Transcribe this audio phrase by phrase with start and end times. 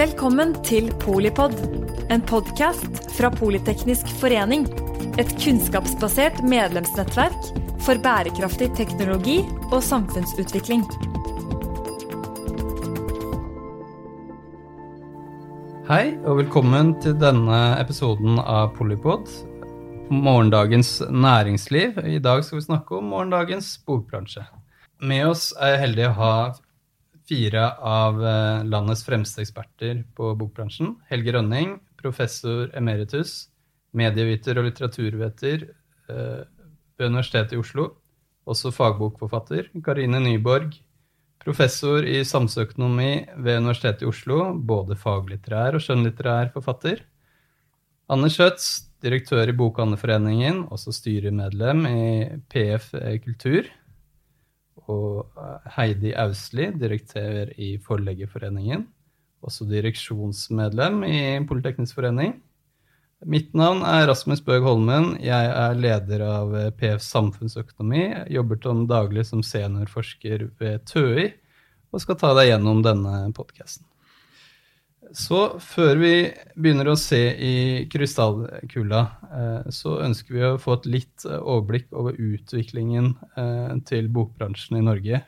[0.00, 1.52] Velkommen til Polipod,
[2.08, 4.62] en podkast fra Politeknisk forening.
[5.20, 7.50] Et kunnskapsbasert medlemsnettverk
[7.84, 10.86] for bærekraftig teknologi og samfunnsutvikling.
[15.90, 19.28] Hei, og velkommen til denne episoden av Polipod.
[20.08, 22.00] Morgendagens næringsliv.
[22.08, 24.48] I dag skal vi snakke om morgendagens bokbransje.
[25.04, 26.34] Med oss er jeg heldig å ha
[27.30, 30.96] fire av eh, landets fremste eksperter på bokbransjen.
[31.10, 33.50] Helge Rønning, professor emeritus,
[33.96, 35.66] medieviter og litteraturveter
[36.10, 36.42] eh,
[36.98, 37.90] ved Universitetet i Oslo.
[38.50, 39.70] Også fagbokforfatter.
[39.84, 40.74] Karine Nyborg,
[41.44, 44.42] professor i samfunnsøkonomi ved Universitetet i Oslo.
[44.54, 47.04] Både faglitterær og skjønnlitterær forfatter.
[48.10, 52.08] Anne Schjøtz, direktør i Bokhandlerforeningen, også styremedlem i
[52.50, 52.90] PF
[53.22, 53.70] Kultur
[54.90, 58.86] og eh, Heidi Austli, direktør i Forleggerforeningen.
[59.46, 62.36] Også direksjonsmedlem i Politeknisk forening.
[63.28, 65.12] Mitt navn er Rasmus Bøg Holmen.
[65.20, 68.02] Jeg er leder av eh, PF samfunnsøkonomi.
[68.06, 71.30] Jeg jobber til daglig som seniorforsker ved TØI
[71.90, 73.89] og skal ta deg gjennom denne podkasten.
[75.16, 76.12] Så før vi
[76.54, 77.54] begynner å se i
[77.90, 79.00] krystallkula,
[79.38, 84.78] eh, så ønsker vi å få et litt eh, overblikk over utviklingen eh, til bokbransjen
[84.78, 85.24] i Norge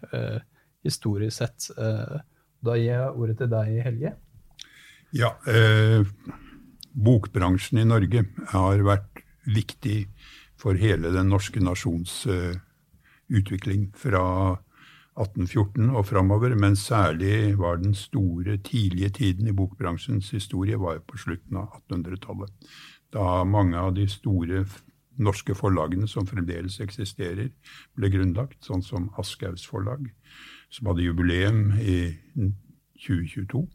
[0.82, 1.68] historisk sett.
[2.62, 4.10] Da gir jeg ordet til deg, Helge.
[5.14, 6.06] Ja, eh,
[6.92, 10.06] bokbransjen i Norge har vært viktig
[10.56, 12.54] for hele den norske nasjons eh,
[13.32, 14.22] utvikling fra
[15.12, 21.18] 1814 og framover, men særlig var den store, tidlige tiden i bokbransjens historie var på
[21.20, 22.72] slutten av 1800-tallet.
[23.12, 24.64] Da mange av de store
[25.20, 27.50] norske forlagene som fremdeles eksisterer,
[27.96, 30.08] ble grunnlagt, sånn som Aschehougs forlag,
[30.72, 32.14] som hadde jubileum i
[33.04, 33.66] 2022.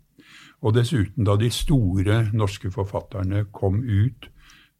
[0.65, 4.31] Og dessuten da de store norske forfatterne kom ut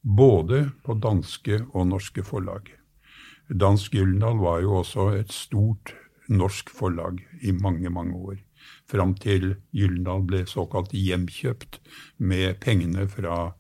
[0.01, 2.72] både på danske og norske forlag.
[3.47, 5.94] Dansk Gyldendal var jo også et stort
[6.29, 8.41] norsk forlag i mange, mange år.
[8.89, 11.79] Fram til Gyldendal ble såkalt hjemkjøpt
[12.17, 13.53] med pengene fra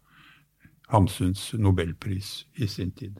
[0.91, 3.19] Hamsuns nobelpris i sin tid.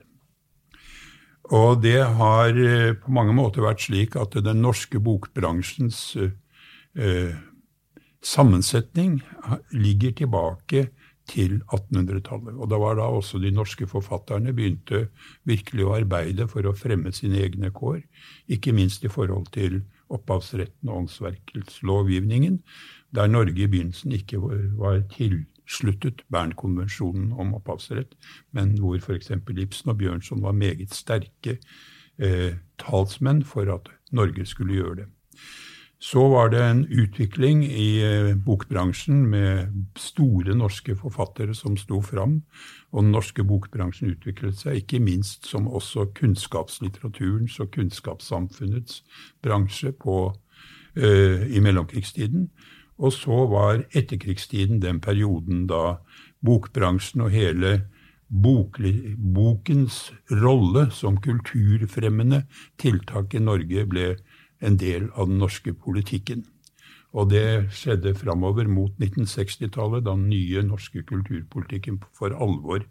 [1.54, 7.32] Og det har eh, på mange måter vært slik at den norske bokbransjens eh,
[8.20, 9.20] sammensetning
[9.72, 10.88] ligger tilbake
[11.28, 12.56] til 1800-tallet.
[12.56, 15.08] Og det var da også de norske forfatterne begynte
[15.48, 18.00] virkelig å arbeide for å fremme sine egne kår,
[18.48, 22.62] ikke minst i forhold til opphavsretten og åndsverkelslovgivningen,
[23.14, 24.40] der Norge i begynnelsen ikke
[24.80, 28.16] var tilsluttet Bernkonvensjonen om opphavsrett,
[28.56, 29.32] men hvor f.eks.
[29.36, 31.58] Ibsen og Bjørnson var meget sterke
[32.18, 35.08] eh, talsmenn for at Norge skulle gjøre det.
[35.98, 42.42] Så var det en utvikling i eh, bokbransjen med store norske forfattere som sto fram.
[42.92, 49.02] Og den norske bokbransjen utviklet seg ikke minst som også kunnskapslitteraturens og kunnskapssamfunnets
[49.42, 50.20] bransje på,
[50.96, 52.48] uh, i mellomkrigstiden.
[52.98, 55.98] Og så var etterkrigstiden den perioden da
[56.46, 57.74] bokbransjen og hele
[58.28, 62.44] bokli, bokens rolle som kulturfremmende
[62.80, 64.08] tiltak i Norge ble
[64.60, 66.44] en del av den norske politikken.
[67.16, 72.84] Og det skjedde framover mot 1960-tallet, da den nye norske kulturpolitikken for alvor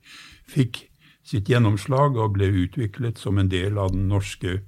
[0.50, 0.88] fikk
[1.28, 4.62] sitt gjennomslag og ble utviklet som en del av den norske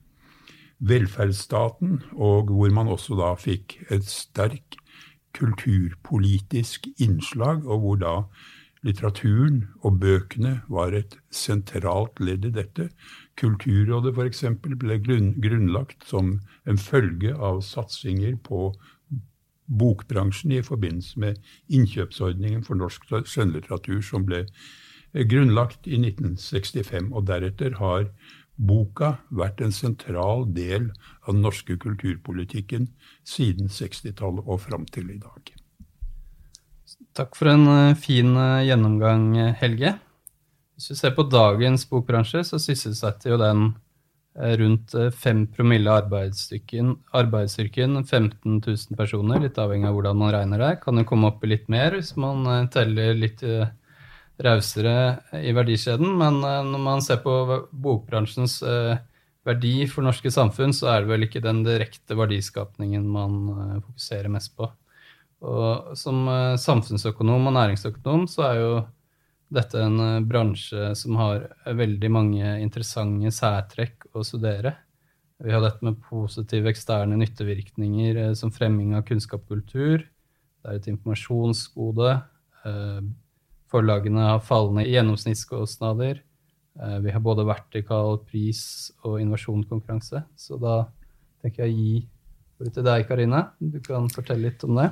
[0.80, 4.78] velferdsstaten, og hvor man også da fikk et sterk
[5.36, 8.16] kulturpolitisk innslag, og hvor da
[8.86, 12.90] litteraturen og bøkene var et sentralt ledd i dette,
[13.40, 14.44] Kulturrådet f.eks.
[14.82, 18.74] ble grunnlagt som en følge av satsinger på
[19.70, 21.40] bokbransjen i forbindelse med
[21.70, 27.12] innkjøpsordningen for norsk skjønnlitteratur som ble eh, grunnlagt i 1965.
[27.14, 28.10] Og deretter har
[28.60, 30.90] boka vært en sentral del
[31.24, 32.90] av den norske kulturpolitikken
[33.28, 35.54] siden 60-tallet og fram til i dag.
[37.16, 39.32] Takk for en eh, fin eh, gjennomgang,
[39.62, 39.98] Helge.
[40.80, 43.64] Hvis vi ser på dagens bokbransje, så sysselsetter jo den
[44.40, 46.14] eh, rundt 5 eh, promille av
[47.20, 50.70] arbeidsstyrken 15 000 personer, litt avhengig av hvordan man regner det.
[50.86, 53.44] Kan jo komme opp i litt mer hvis man eh, teller litt
[54.40, 54.94] rausere
[55.36, 56.14] i verdikjeden.
[56.16, 57.34] Men når man ser på
[57.76, 58.62] bokbransjens
[59.44, 64.56] verdi for norske samfunn, så er det vel ikke den direkte verdiskapningen man fokuserer mest
[64.56, 64.70] på.
[65.44, 66.24] Og som
[66.56, 68.72] samfunnsøkonom og næringsøkonom så er jo
[69.50, 74.76] dette er en eh, bransje som har eh, veldig mange interessante særtrekk å studere.
[75.40, 80.06] Vi har dette med positive eksterne nyttevirkninger eh, som fremming av kunnskap og kultur,
[80.60, 82.18] Det er et informasjonsgode.
[83.72, 86.20] Forlagene har fallende gjennomsnittskostnader.
[87.00, 90.26] Vi har både vertikal pris- og innovasjonskonkurranse.
[90.36, 90.82] Så da
[91.40, 91.94] tenker jeg å gi
[92.60, 93.46] ordet til deg, Karine.
[93.56, 94.90] Du kan fortelle litt om det.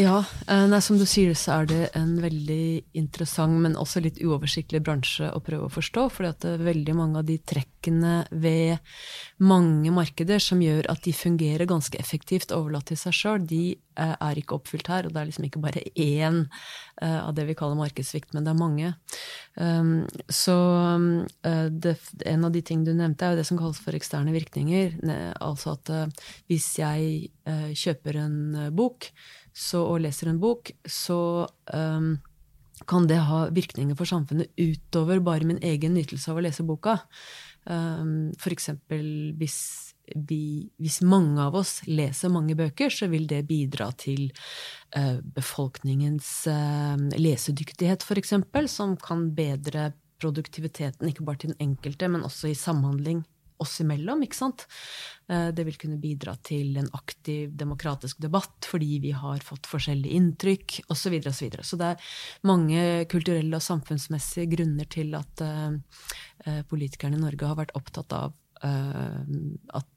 [0.00, 4.20] Ja, eh, nei, som du sier, så er det en veldig interessant, men også litt
[4.24, 6.06] uoversiktlig bransje å prøve å forstå.
[6.08, 8.78] fordi at er veldig mange av de trekkene ved
[9.38, 14.14] mange markeder som gjør at de fungerer ganske effektivt overlatt til seg sjøl, de eh,
[14.16, 15.06] er ikke oppfylt her.
[15.06, 16.46] Og det er liksom ikke bare én
[17.02, 18.94] eh, av det vi kaller markedssvikt, men det er mange.
[19.60, 20.56] Um, så
[21.42, 24.96] det, en av de ting du nevnte, er jo det som kalles for eksterne virkninger.
[25.42, 25.90] Altså at
[26.48, 27.28] hvis jeg
[27.76, 28.38] kjøper en
[28.72, 29.10] bok,
[29.52, 32.16] så, og leser en bok, så um,
[32.88, 36.98] kan det ha virkninger for samfunnet utover bare min egen nytelse av å lese boka.
[37.68, 39.58] Um, for eksempel hvis,
[40.14, 44.30] vi, hvis mange av oss leser mange bøker, så vil det bidra til
[44.96, 52.24] uh, befolkningens uh, lesedyktighet, eksempel, som kan bedre produktiviteten, ikke bare til den enkelte, men
[52.26, 53.22] også i samhandling
[53.62, 54.24] oss imellom.
[54.24, 54.66] ikke sant?
[55.30, 60.16] Eh, det vil kunne bidra til en aktiv demokratisk debatt fordi vi har fått forskjellige
[60.18, 60.98] inntrykk osv.
[61.00, 61.66] Så, videre, og så, videre.
[61.66, 62.10] så det er
[62.48, 68.34] mange kulturelle og samfunnsmessige grunner til at uh, politikerne i Norge har vært opptatt av
[68.64, 69.22] uh,
[69.78, 69.88] at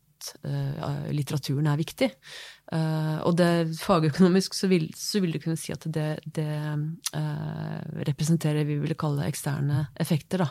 [0.45, 2.09] uh, litteraturen er viktig.
[2.73, 7.79] Uh, og det fagøkonomisk så vil, så vil, du kunne si at det, det uh,
[8.07, 10.45] representerer vi ville kalle eksterne effekter.
[10.45, 10.49] Da.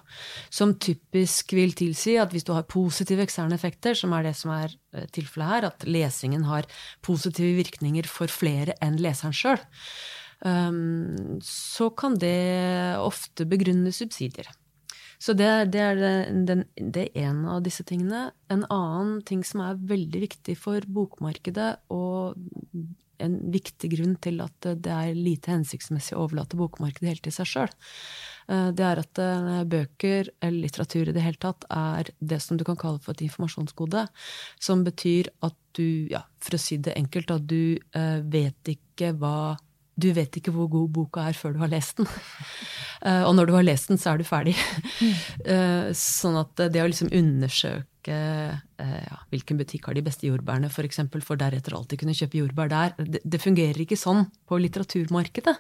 [0.53, 4.55] Som typisk vil tilsi at hvis du har positive eksterne effekter, som er det som
[4.55, 4.77] er
[5.15, 6.69] tilfellet her, at lesingen har
[7.05, 9.61] positive virkninger for flere enn leseren sjøl,
[10.45, 12.37] um, så kan det
[13.01, 14.53] ofte begrunne subsidier.
[15.23, 16.01] Så det, det er
[16.49, 18.33] den, en av disse tingene.
[18.51, 22.35] En annen ting som er veldig viktig for bokmarkedet, og
[23.23, 27.51] en viktig grunn til at det er lite hensiktsmessig å overlate bokmarkedet helt til seg
[27.51, 27.73] sjøl,
[28.51, 32.59] eh, det er at eh, bøker, eller litteratur i det hele tatt, er det som
[32.59, 34.07] du kan kalle for et informasjonsgode.
[34.59, 39.15] Som betyr at du, ja, for å si det enkelt, at du eh, vet ikke
[39.23, 39.55] hva
[39.94, 42.09] du vet ikke hvor god boka er før du har lest den.
[43.05, 44.55] Uh, og når du har lest den, så er du ferdig.
[45.44, 50.75] Uh, sånn at det å liksom undersøke ja, hvilken butikk har de beste jordbærene, f.eks.,
[50.75, 54.59] for, eksempel, for deretter alltid kunne kjøpe jordbær der, det, det fungerer ikke sånn på
[54.59, 55.55] litteraturmarkedet.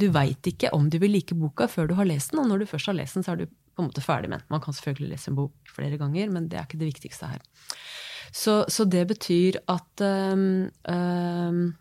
[0.00, 2.62] du veit ikke om du vil like boka før du har lest den, og når
[2.62, 4.48] du først har lest den, så er du på en måte ferdig med den.
[4.50, 7.44] Man kan selvfølgelig lese en bok flere ganger, men det er ikke det viktigste her.
[8.32, 11.76] Så, så det betyr at um,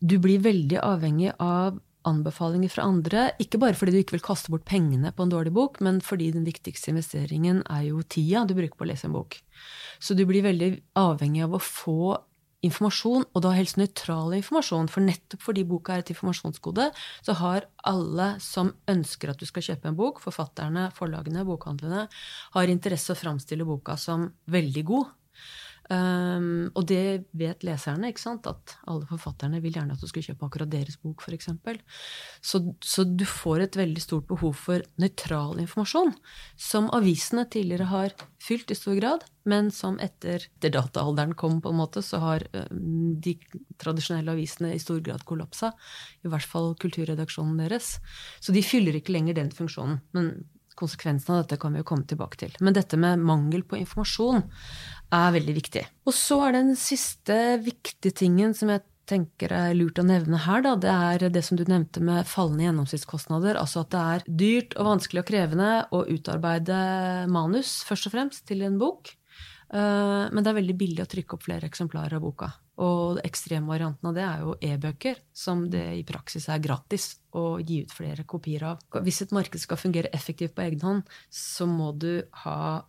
[0.00, 4.52] du blir veldig avhengig av anbefalinger fra andre, ikke bare fordi du ikke vil kaste
[4.52, 8.56] bort pengene på en dårlig bok, men fordi den viktigste investeringen er jo tida du
[8.56, 9.36] bruker på å lese en bok.
[10.00, 12.16] Så du blir veldig avhengig av å få
[12.64, 14.88] informasjon, og da helst nøytral informasjon.
[14.92, 16.90] For nettopp fordi boka er et informasjonsgode,
[17.24, 22.06] så har alle som ønsker at du skal kjøpe en bok, forfatterne, forlagene, bokhandlene,
[22.56, 25.16] har interesse å framstille boka som veldig god.
[25.90, 28.46] Um, og det vet leserne, ikke sant?
[28.46, 31.48] at alle forfatterne vil gjerne at du skal kjøpe akkurat deres bok, f.eks.
[32.46, 36.12] Så, så du får et veldig stort behov for nøytral informasjon,
[36.54, 41.74] som avisene tidligere har fylt i stor grad, men som etter, etter dataalderen kom, på
[41.74, 43.34] en måte, så har um, de
[43.82, 45.72] tradisjonelle avisene i stor grad kollapsa.
[46.22, 47.96] I hvert fall kulturredaksjonen deres.
[48.38, 49.98] Så de fyller ikke lenger den funksjonen.
[50.14, 50.34] men
[50.80, 52.54] Konsekvensen av dette kan vi jo komme tilbake til.
[52.64, 54.42] Men dette med mangel på informasjon
[55.14, 55.84] er veldig viktig.
[56.08, 60.62] Og så er den siste viktige tingen som jeg tenker er lurt å nevne her,
[60.64, 63.58] da, det er det som du nevnte med fallende gjennomsnittskostnader.
[63.58, 66.82] Altså at det er dyrt og vanskelig og krevende å utarbeide
[67.32, 69.14] manus, først og fremst, til en bok.
[69.70, 72.50] Eh, men det er veldig billig å trykke opp flere eksemplarer av boka.
[72.82, 77.82] Og ekstremvarianten av det er jo e-bøker, som det i praksis er gratis å gi
[77.84, 78.80] ut flere kopier av.
[79.04, 82.82] Hvis et marked skal fungere effektivt på egen hånd, så må du ha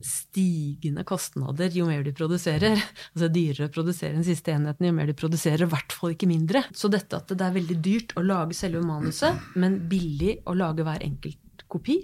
[0.00, 2.80] stigende kostnader jo mer du produserer.
[3.12, 6.28] Altså dyrere å produsere den siste enheten jo mer du produserer, i hvert fall ikke
[6.28, 6.64] mindre.
[6.76, 10.84] Så dette at det er veldig dyrt å lage selve manuset, men billig å lage
[10.84, 12.02] hver enkelt kopi,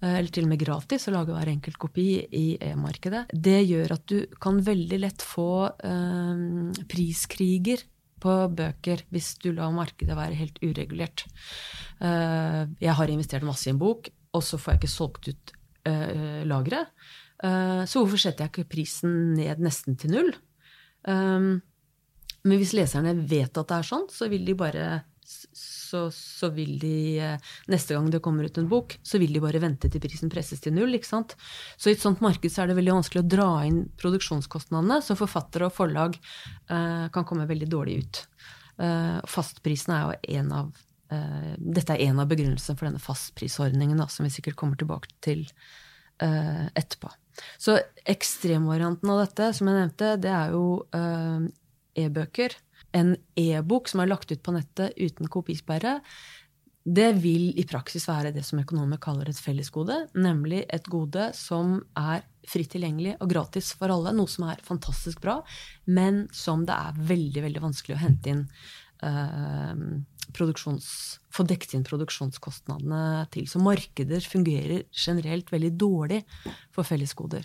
[0.00, 4.04] eller til og med gratis å lage hver enkelt kopi i e-markedet, det gjør at
[4.08, 6.44] du kan veldig lett få eh,
[6.88, 7.84] priskriger
[8.20, 11.24] på bøker hvis du lar markedet være helt uregulert.
[12.02, 15.56] Uh, jeg har investert masse i en bok, og så får jeg ikke solgt ut
[16.44, 16.92] lageret.
[17.40, 20.28] Så hvorfor setter jeg ikke prisen ned nesten til null?
[21.08, 24.84] Men hvis leserne vet at det er sånn, så vil de bare
[25.90, 26.94] så, så, vil de
[27.70, 30.62] Neste gang det kommer ut en bok, så vil de bare vente til prisen presses
[30.62, 30.94] til null.
[30.96, 31.36] ikke sant?
[31.76, 35.18] Så i et sånt marked så er det veldig vanskelig å dra inn produksjonskostnadene, så
[35.18, 38.24] forfattere og forlag eh, kan komme veldig dårlig ut.
[39.28, 40.68] Fastprisen er jo en av
[41.10, 45.42] Dette er en av begrunnelsene for denne fastprisordningen, da, som vi sikkert kommer tilbake til
[46.16, 47.10] etterpå.
[47.60, 47.74] Så
[48.08, 50.62] ekstremvarianten av dette, som jeg nevnte, det er jo
[51.98, 52.54] e-bøker.
[52.96, 56.00] En e-bok som er lagt ut på nettet uten kopisperre
[56.84, 61.76] det vil i praksis være det som økonomer kaller et fellesgode, nemlig et gode som
[61.98, 65.40] er fritt tilgjengelig og gratis for alle, noe som er fantastisk bra,
[65.84, 68.46] men som det er veldig veldig vanskelig å hente inn
[69.04, 69.84] eh,
[70.30, 73.46] få dekket inn produksjonskostnadene til.
[73.50, 76.20] Så markeder fungerer generelt veldig dårlig
[76.72, 77.44] for fellesgoder.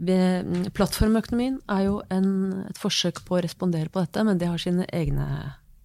[0.00, 2.30] Plattformøkonomien er jo en,
[2.70, 5.26] et forsøk på å respondere på dette, men det har sine egne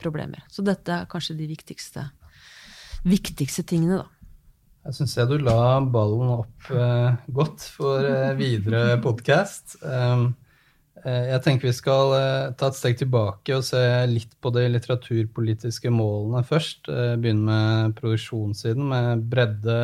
[0.01, 0.45] problemer.
[0.49, 2.07] Så dette er kanskje de viktigste
[3.07, 4.13] viktigste tingene, da.
[4.87, 9.75] Jeg syns jeg du la ballen opp eh, godt for eh, videre podkast.
[9.83, 10.29] Um,
[11.03, 14.63] eh, jeg tenker vi skal eh, ta et steg tilbake og se litt på de
[14.71, 16.87] litteraturpolitiske målene først.
[16.87, 19.81] Eh, begynne med produksjonssiden, med bredde,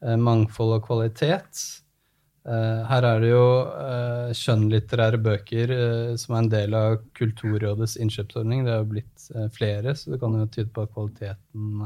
[0.00, 1.58] mangfold og kvalitet.
[2.40, 3.44] Her er det jo
[4.34, 5.72] skjønnlitterære bøker
[6.18, 8.64] som er en del av Kulturrådets innkjøpsordning.
[8.64, 11.82] Det er jo blitt flere, så det kan jo tyde på at kvaliteten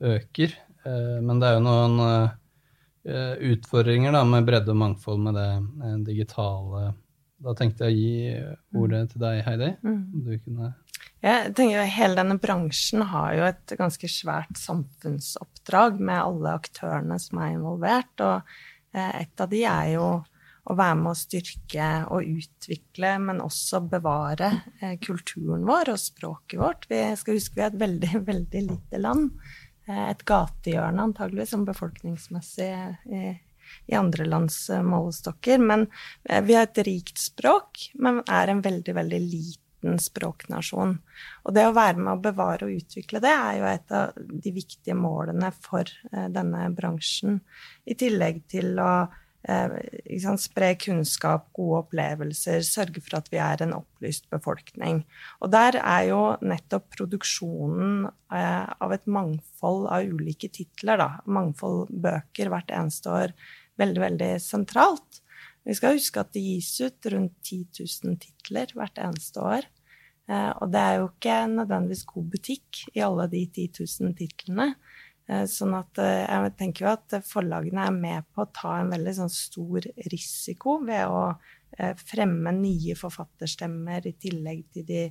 [0.00, 0.56] øker.
[0.86, 5.48] Eh, men det er jo noen eh, utfordringer da, med bredde og mangfold med det
[5.56, 6.92] eh, digitale.
[7.40, 9.74] Da tenkte jeg å gi ordet til deg, Heidi.
[9.84, 10.00] Mm.
[10.26, 10.74] Du kunne
[11.20, 17.42] jeg tenker Hele denne bransjen har jo et ganske svært samfunnsoppdrag med alle aktørene som
[17.44, 18.22] er involvert.
[18.24, 18.54] Og
[18.92, 20.06] et av de er jo
[20.70, 24.50] å være med å styrke og utvikle, men også bevare
[25.02, 26.86] kulturen vår og språket vårt.
[26.90, 29.30] Vi skal huske vi er et veldig, veldig lite land.
[29.90, 32.68] Eh, et gatehjørne, antageligvis, som befolkningsmessig
[33.10, 33.22] i,
[33.90, 35.62] i andre lands eh, målestokker.
[35.62, 35.86] Men
[36.24, 39.66] eh, vi har et rikt språk, men er en veldig, veldig liten
[40.00, 40.96] språknasjon.
[41.44, 44.52] Og det å være med å bevare og utvikle det er jo et av de
[44.54, 47.40] viktige målene for denne bransjen.
[47.88, 48.92] I tillegg til å
[49.48, 55.04] eh, spre kunnskap, gode opplevelser, sørge for at vi er en opplyst befolkning.
[55.40, 61.88] Og der er jo nettopp produksjonen eh, av et mangfold av ulike titler, da, mangfold
[61.90, 63.34] bøker hvert eneste år,
[63.80, 65.22] veldig, veldig sentralt.
[65.66, 69.68] Vi skal huske at det gis ut rundt 10 000 titler hvert eneste år.
[70.30, 74.68] Eh, og det er jo ikke nødvendigvis god butikk i alle de 10 000 titlene.
[75.30, 78.92] Eh, sånn at eh, jeg tenker jo at forlagene er med på å ta en
[78.94, 81.24] veldig sånn stor risiko ved å
[82.02, 85.04] fremme nye forfatterstemmer i tillegg til de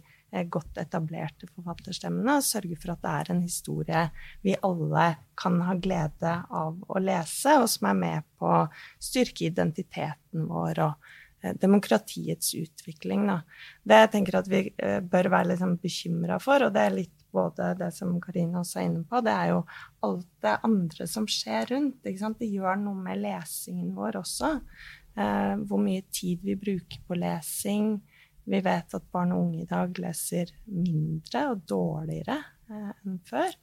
[0.49, 4.03] godt etablerte forfatterstemmene, og sørge for at det er en historie
[4.45, 5.07] vi alle
[5.39, 8.67] kan ha glede av å lese, og som er med på å
[9.01, 11.09] styrke identiteten vår og
[11.55, 13.23] demokratiets utvikling.
[13.29, 13.37] Da.
[13.87, 14.65] Det jeg tenker at vi
[15.07, 18.87] bør være liksom bekymra for, og det er litt både det som Karine også er
[18.89, 19.59] inne på, det er jo
[20.05, 21.99] alt det andre som skjer rundt.
[22.03, 24.55] Det gjør noe med lesingen vår også.
[25.19, 27.97] Eh, hvor mye tid vi bruker på lesing.
[28.49, 33.55] Vi vet at barn og unge i dag leser mindre og dårligere eh, enn før.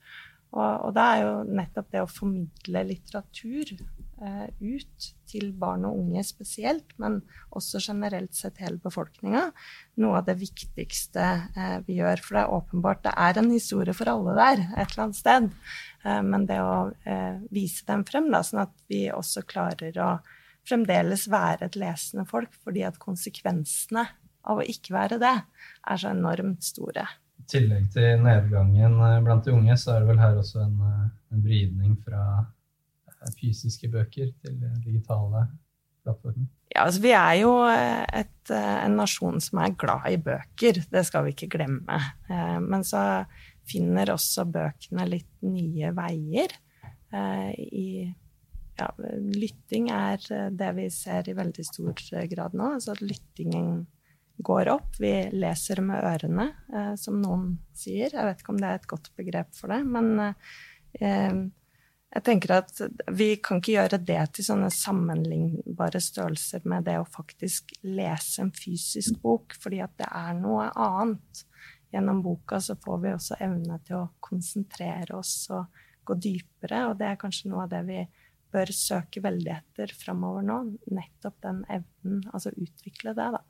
[0.57, 5.99] Og, og det er jo nettopp det å formidle litteratur eh, ut til barn og
[6.01, 7.19] unge spesielt, men
[7.57, 9.49] også generelt sett hele befolkninga,
[10.01, 12.23] noe av det viktigste eh, vi gjør.
[12.25, 15.51] For det er åpenbart det er en historie for alle der et eller annet sted.
[16.07, 20.13] Eh, men det å eh, vise dem frem, da, sånn at vi også klarer å
[20.67, 24.07] fremdeles være et lesende folk, fordi at konsekvensene
[24.47, 27.07] av å ikke være det er så enormt store
[27.41, 30.77] I tillegg til nedgangen eh, blant de unge, så er det vel her også en,
[30.89, 35.47] eh, en vridning fra eh, fysiske bøker til digitale
[36.07, 36.49] plattformer?
[36.73, 41.25] Ja, altså Vi er jo et, en nasjon som er glad i bøker, det skal
[41.25, 41.97] vi ikke glemme.
[42.61, 43.23] Men så
[43.71, 46.53] finner også bøkene litt nye veier.
[47.15, 47.87] I,
[48.77, 48.91] ja,
[49.39, 50.21] lytting er
[50.53, 52.03] det vi ser i veldig stor
[52.35, 52.75] grad nå.
[52.77, 53.87] altså at lyttingen
[54.39, 54.97] går opp.
[54.99, 58.11] Vi leser med ørene, eh, som noen sier.
[58.13, 60.35] Jeg vet ikke om det er et godt begrep for det, men
[61.01, 61.39] eh,
[62.17, 67.09] jeg tenker at vi kan ikke gjøre det til sånne sammenlignbare størrelser med det å
[67.09, 71.43] faktisk lese en fysisk bok, fordi at det er noe annet.
[71.93, 76.97] Gjennom boka så får vi også evne til å konsentrere oss og gå dypere, og
[77.01, 78.01] det er kanskje noe av det vi
[78.55, 80.61] bør søke veldig etter framover nå.
[80.95, 83.43] Nettopp den evnen, altså utvikle det, da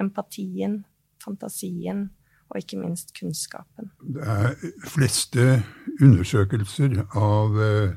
[0.00, 0.82] empatien,
[1.24, 2.08] fantasien
[2.50, 3.90] og ikke minst kunnskapen.
[4.14, 4.54] Det er
[4.88, 5.62] fleste
[6.00, 7.94] undersøkelser av eh,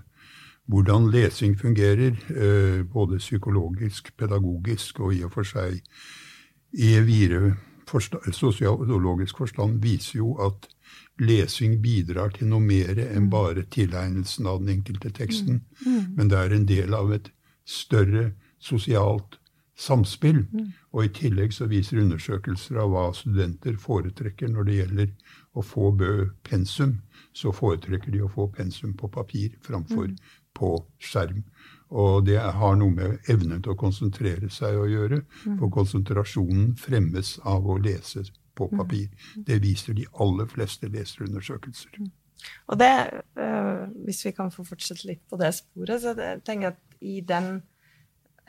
[0.67, 5.81] hvordan lesing fungerer, eh, både psykologisk, pedagogisk og i og for seg
[6.77, 7.55] i videre
[7.87, 10.67] sosiologisk forstand viser jo at
[11.23, 15.61] lesing bidrar til noe mer enn bare tilegnelsen av den enkelte teksten.
[16.17, 17.31] Men det er en del av et
[17.65, 19.39] større sosialt
[19.77, 20.43] samspill.
[20.97, 25.11] Og i tillegg så viser undersøkelser av hva studenter foretrekker når det gjelder
[25.53, 25.91] å få
[26.47, 26.95] pensum,
[27.37, 30.09] så foretrekker de å få pensum på papir framfor
[30.57, 31.43] på skjerm.
[31.93, 35.21] Og det har noe med evnen til å konsentrere seg å gjøre.
[35.45, 38.25] For konsentrasjonen fremmes av å lese
[38.57, 39.07] på papir.
[39.37, 42.09] Det viser de aller fleste leserundersøkelser.
[42.67, 42.93] Og det,
[43.37, 47.01] øh, hvis vi kan få fortsette litt på det sporet, så jeg tenker jeg at
[47.01, 47.61] i den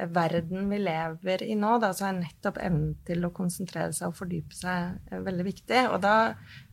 [0.06, 4.18] verden vi lever i nå, da, så er nettopp evnen til å konsentrere seg og
[4.20, 5.82] fordype seg eh, veldig viktig.
[5.92, 6.14] Og da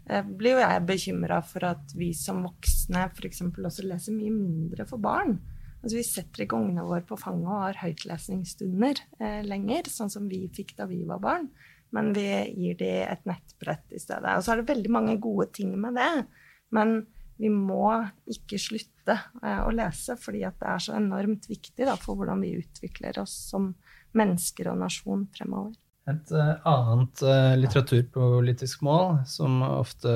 [0.10, 3.42] eh, blir jo jeg bekymra for at vi som voksne f.eks.
[3.50, 5.40] også leser mye mindre for barn.
[5.82, 10.30] Altså Vi setter ikke ungene våre på fanget og har høytlesningsstunder eh, lenger, sånn som
[10.30, 11.50] vi fikk da vi var barn.
[11.94, 12.26] Men vi
[12.58, 14.38] gir dem et nettbrett i stedet.
[14.38, 16.26] Og så er det veldig mange gode ting med det.
[16.74, 16.98] Men
[17.42, 17.90] vi må
[18.32, 22.56] ikke slutte eh, å lese, fordi det er så enormt viktig da, for hvordan vi
[22.62, 23.74] utvikler oss som
[24.16, 25.76] mennesker og nasjon fremover.
[26.06, 30.12] Et uh, annet uh, litteraturpolitisk mål som ofte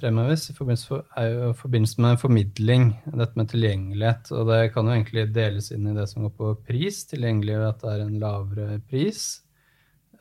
[0.00, 4.32] fremheves, i forbindelse er jo i forbindelse med formidling, dette med tilgjengelighet.
[4.34, 7.68] Og det kan jo egentlig deles inn i det som går på pris, tilgjengelig ved
[7.68, 9.22] at det er en lavere pris.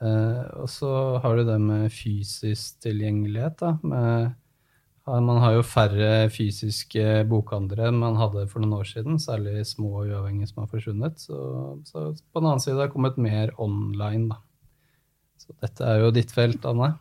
[0.03, 0.89] Og så
[1.23, 4.33] har du det med fysisk tilgjengelighet, da, med
[5.07, 9.89] man har jo færre fysiske bokhandlere enn man hadde for noen år siden, særlig små
[9.99, 11.19] og uavhengige som har forsvunnet.
[11.19, 11.37] Så,
[11.89, 14.39] så på den annen side har det kommet mer online, da.
[15.43, 16.93] Så dette er jo ditt felt, Anne.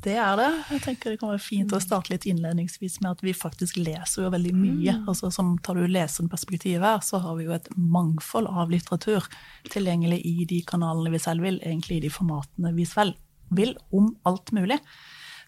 [0.00, 0.48] Det er det.
[0.70, 4.24] Jeg tenker Det kan være fint å starte litt innledningsvis med at vi faktisk leser
[4.24, 4.94] jo veldig mye.
[5.00, 5.08] Mm.
[5.10, 9.26] Altså som Tar du leserperspektivet her, så har vi jo et mangfold av litteratur
[9.68, 13.18] tilgjengelig i de kanalene vi selv vil, egentlig i de formatene vi selv
[13.58, 14.78] vil, om alt mulig.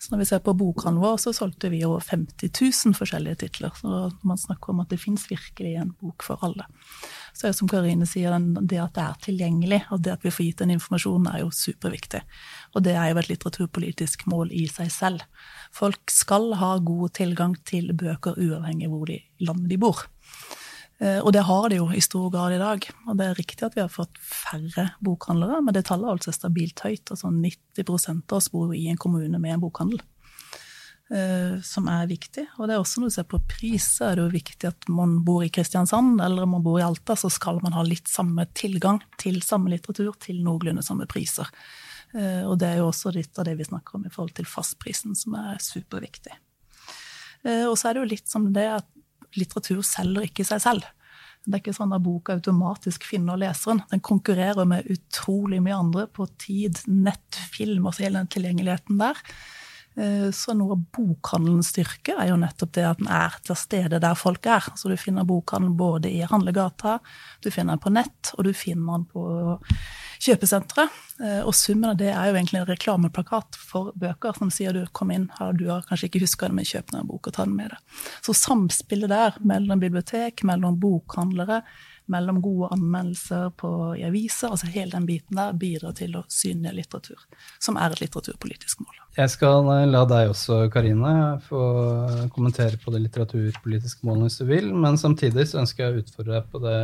[0.02, 3.70] Så når vi ser på bokhandelen vår, så solgte vi over 50 000 forskjellige titler.
[3.78, 6.66] Så man snakker om at det fins virkelig en bok for alle.
[7.38, 10.64] Så som Karine sier, det at det er tilgjengelig, og det at vi får gitt
[10.64, 12.24] den informasjonen, er jo superviktig.
[12.74, 15.22] Og det er jo et litteraturpolitisk mål i seg selv.
[15.70, 20.02] Folk skal ha god tilgang til bøker uavhengig av hvor de landet de bor.
[21.02, 22.86] Eh, og det har de jo i stor grad i dag.
[23.08, 26.34] Og det er riktig at vi har fått færre bokhandlere, men det tallet er altså
[26.34, 27.10] stabilt høyt.
[27.10, 30.02] altså 90% av oss bor i en kommune med en bokhandel.
[31.12, 32.46] Eh, som er viktig.
[32.56, 34.86] Og det er også når du ser på pris, så er det jo viktig at
[34.88, 38.46] man bor i Kristiansand eller man bor i Alta, så skal man ha litt samme
[38.54, 41.50] tilgang til samme litteratur til noenlunde samme priser.
[42.14, 44.48] Eh, og det er jo også litt av det vi snakker om i forhold til
[44.48, 46.38] fastprisen, som er superviktig.
[47.42, 48.86] Og så er det jo litt som det at
[49.38, 50.90] litteratur selger ikke seg selv.
[51.42, 53.82] Det er ikke sånn at boka automatisk finner leseren.
[53.90, 59.18] Den konkurrerer med utrolig mye andre på tid, nett, film, og hele den tilgjengeligheten der.
[59.94, 64.00] Eh, så noe av bokhandelens styrke er jo nettopp det at den er til stede
[64.00, 64.70] der folk er.
[64.78, 67.00] Så du finner bokhandel både i handlegata,
[67.42, 69.26] du finner den på nett, og du finner den på
[70.22, 70.86] kjøpesentre.
[71.22, 74.82] Eh, og summen av det er jo egentlig en reklameplakat for bøker som sier du
[74.96, 77.46] kom inn, her, du har kanskje ikke huska det, men kjøp en bok og ta
[77.46, 78.02] den med deg.
[78.24, 81.62] Så samspillet der mellom bibliotek, mellom bokhandlere,
[82.12, 86.76] mellom gode anmeldelser på, i aviser, altså hele den biten der bidrar til å synlige
[86.78, 87.24] litteratur,
[87.62, 88.98] som er et litteraturpolitisk mål.
[89.16, 91.62] Jeg skal eh, la deg også, Karine, få
[92.32, 94.70] kommentere på det litteraturpolitiske målet hvis du vil.
[94.72, 96.78] Men samtidig så ønsker jeg å utfordre deg på det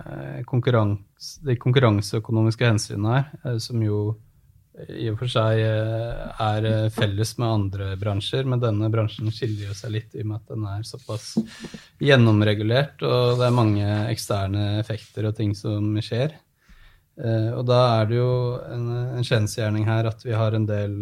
[0.00, 4.02] eh, konkurranse, de konkurranseøkonomiske hensynet her, eh, som jo
[4.88, 9.94] i og for seg er felles med andre bransjer, men denne bransjen skiller jo seg
[9.96, 11.32] litt i og med at den er såpass
[12.02, 16.36] gjennomregulert, og det er mange eksterne effekter og ting som skjer.
[17.20, 18.34] Uh, og da er det jo
[18.72, 18.84] en,
[19.18, 20.94] en kjensgjerning her at vi har en del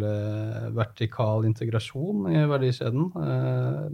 [0.75, 3.11] vertikal integrasjon i verdikjeden.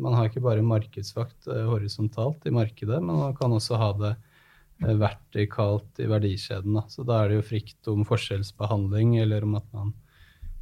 [0.01, 4.15] Man har ikke bare markedsvakt horisontalt i markedet, men man kan også ha det
[4.79, 6.75] vertikalt i verdikjeden.
[6.77, 6.83] Da.
[6.91, 9.93] Så da er det jo frikt om forskjellsbehandling, eller om at man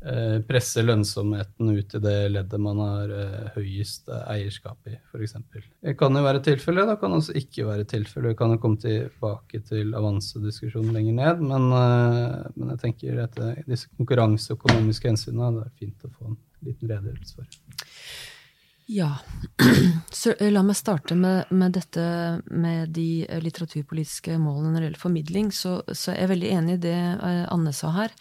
[0.06, 5.38] Eh, presse lønnsomheten ut i det leddet man har eh, høyest eierskap i, f.eks.
[5.80, 8.34] Det kan jo være tilfelle, det kan også ikke være tilfelle.
[8.34, 13.40] Vi kan jo komme tilbake til avansediskusjonen lenger ned, men, eh, men jeg tenker at
[13.70, 17.56] disse konkurranseøkonomiske hensynene det er fint å få en liten redegjørelse for.
[18.86, 19.18] Ja.
[20.12, 22.04] Så la meg starte med, med, dette
[22.52, 25.54] med de litteraturpolitiske målene når det gjelder formidling.
[25.56, 28.14] Så, så er veldig enig i det Anne sa her.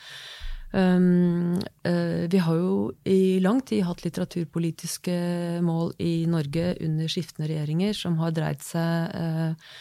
[0.72, 5.16] Um, uh, vi har jo i lang tid hatt litteraturpolitiske
[5.60, 9.74] mål i Norge under skiftende regjeringer som har dreid seg uh,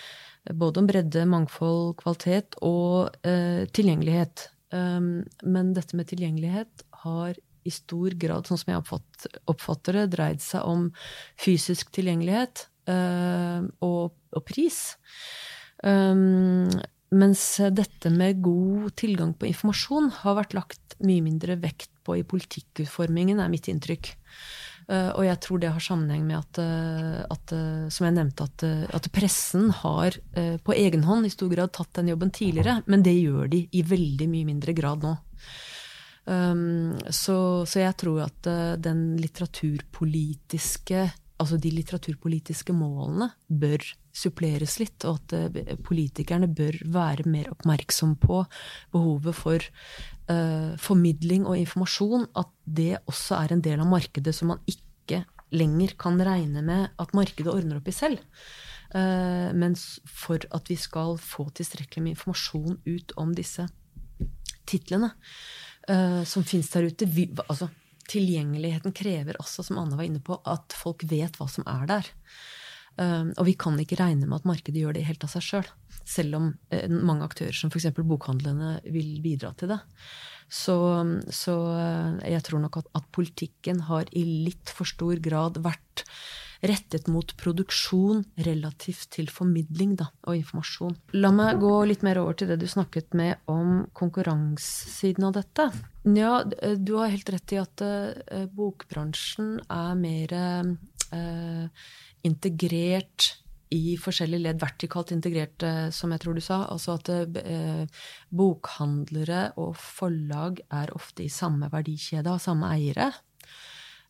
[0.52, 4.50] både om bredde, mangfold, kvalitet og uh, tilgjengelighet.
[4.76, 9.02] Um, men dette med tilgjengelighet har i stor grad, sånn som jeg
[9.52, 10.88] oppfatter det, dreid seg om
[11.40, 14.82] fysisk tilgjengelighet øh, og, og, pris.
[15.84, 16.70] Um,
[17.12, 17.44] mens
[17.74, 23.42] dette med god tilgang på informasjon har vært lagt mye mindre vekt på i politikkutformingen,
[23.42, 24.14] er mitt inntrykk.
[24.92, 28.48] Uh, og jeg tror det har sammenheng med at, uh, at uh, som jeg nevnte,
[28.50, 28.66] at,
[28.98, 30.18] at pressen har
[30.66, 32.82] på egen hånd i stor grad tatt den jobben tidligere.
[32.92, 35.16] Men det gjør de i veldig mye mindre grad nå.
[36.26, 41.10] Um, så, så, jeg tror at den litteraturpolitiske
[41.42, 43.82] Altså de litteraturpolitiske målene bør
[44.14, 48.44] suppleres litt, og at politikerne bør være mer oppmerksom på
[48.94, 49.66] behovet for
[50.30, 55.24] uh, formidling og informasjon, at det også er en del av markedet som man ikke
[55.56, 58.22] lenger kan regne med at markedet ordner opp i selv.
[58.94, 63.66] Uh, mens for at vi skal få tilstrekkelig med informasjon ut om disse
[64.70, 65.14] titlene
[65.90, 67.70] uh, som fins der ute vi, altså,
[68.12, 72.10] Tilgjengeligheten krever også, som Anne var inne på, at folk vet hva som er der.
[73.00, 75.70] Uh, og vi kan ikke regne med at markedet gjør det helt av seg sjøl.
[76.02, 77.88] Selv selv om uh, mange aktører, som f.eks.
[77.96, 79.80] bokhandlene, vil bidra til det.
[80.52, 80.76] Så,
[81.32, 81.54] så
[82.28, 86.04] jeg tror nok at, at, politikken har i litt for stor grad vært
[86.62, 90.96] rettet mot produksjon relativt til formidling da, og informasjon.
[91.18, 95.68] La meg gå litt mer over til det du snakket med om konkurransesiden av dette.
[96.06, 101.70] Ja, du har helt rett i at uh, bokbransjen er mer uh,
[102.28, 103.32] integrert
[103.72, 105.64] i forskjellige ledd, vertikalt integrert,
[105.96, 106.58] som jeg tror du sa.
[106.74, 108.02] Altså at eh,
[108.36, 113.12] bokhandlere og forlag er ofte i samme verdikjede, har samme eiere.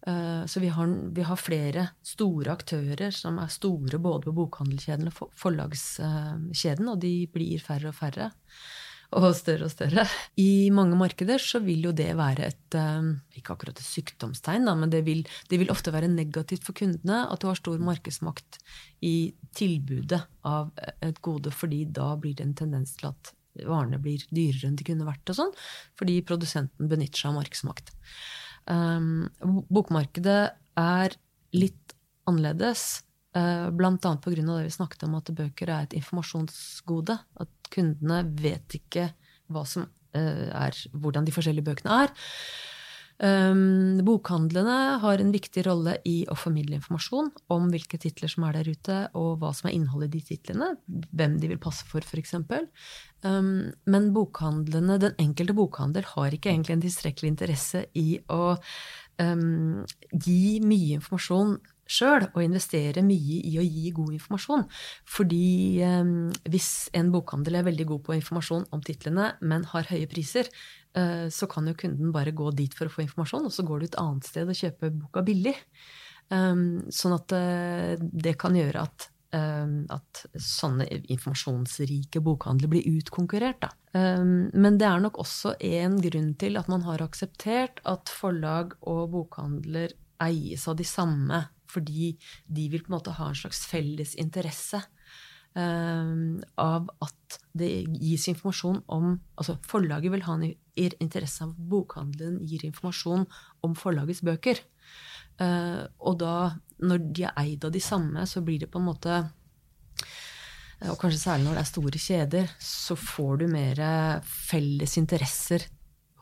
[0.08, 5.12] Eh, så vi har, vi har, flere store aktører som er store både på bokhandelkjeden
[5.12, 8.32] og forlagskjeden, og de blir færre og færre
[9.12, 10.06] og større og større.
[10.40, 14.76] I mange markeder så vil jo det være et eh, Ikke akkurat et sykdomstegn, da,
[14.80, 18.62] men det vil, det vil, ofte være negativt for kundene at du har stor markedsmakt
[19.06, 20.72] i tilbudet av
[21.04, 23.36] et gode, fordi da blir det en tendens til at
[23.68, 25.52] varene blir dyrere enn de kunne vært, og sånn,
[26.00, 27.92] fordi produsenten benytter seg av markedsmakt.
[28.70, 29.30] Um,
[29.72, 30.42] bokmarkedet
[30.80, 31.16] er
[31.56, 31.96] litt
[32.30, 33.04] annerledes.
[33.36, 34.36] Uh, Blant annet pga.
[34.36, 37.18] det vi snakket om at bøker er et informasjonsgode.
[37.40, 39.12] At kundene vet ikke
[39.52, 42.16] hva som uh, er, hvordan de forskjellige bøkene er.
[43.22, 48.58] Um, bokhandlene har en viktig rolle i å formidle informasjon om hvilke titler som er
[48.58, 50.72] der ute, og hva som er innholdet i de titlene.
[51.14, 52.34] Hvem de vil passe for, f.eks.
[53.22, 58.56] Um, men bokhandlene, den enkelte bokhandel har ikke egentlig en tilstrekkelig interesse i å
[59.22, 59.84] um,
[60.18, 61.60] gi mye informasjon
[61.92, 64.68] sjøl og investere mye i å gi god informasjon.
[65.18, 65.48] Fordi
[65.86, 66.14] eh,
[66.52, 70.50] hvis en bokhandel er veldig god på informasjon om titlene, men har høye priser,
[70.98, 73.82] eh, så kan jo kunden bare gå dit for å få informasjon, og så går
[73.82, 75.58] du et annet sted og kjøper boka billig.
[76.32, 83.68] Um, sånn at uh, det kan gjøre at, um, at sånne informasjonsrike bokhandler blir utkonkurrert.
[83.92, 88.78] Um, men det er nok også en grunn til at man har akseptert at forlag
[88.88, 89.92] og bokhandler
[90.24, 91.42] eies av de samme
[91.72, 92.14] fordi
[92.48, 94.82] de vil på en måte ha en slags felles interesse
[95.56, 101.70] um, av at det gis informasjon om Altså forlaget vil ha en interesse av at
[101.72, 103.26] bokhandelen gir informasjon
[103.66, 104.62] om forlagets bøker.
[105.42, 106.36] Uh, og da,
[106.84, 109.22] når de er eid av de samme, så blir det på en måte
[110.90, 113.82] og kanskje særlig når det er store kjeder, så får du mer
[114.26, 115.68] felles interesser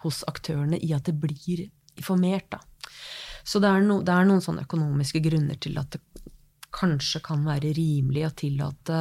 [0.04, 2.50] hos aktørene i at det blir informert.
[2.52, 2.60] Da.
[3.44, 6.04] Så det er, no, det er, noen sånne økonomiske grunner til at det
[6.76, 9.00] kanskje kan være rimelig å tillate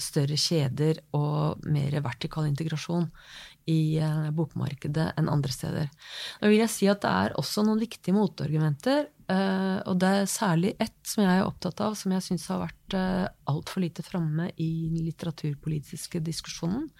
[0.00, 3.06] større kjeder og mer vertikal integrasjon
[3.70, 5.86] i uh, bokmarkedet enn andre steder.
[6.40, 9.06] Da vil jeg si at det er også noen viktige motargumenter.
[9.30, 12.60] Uh, og det er særlig ett som jeg er opptatt av, som jeg syns har
[12.66, 16.90] vært uh, altfor lite framme i den litteraturpolitiske diskusjonen.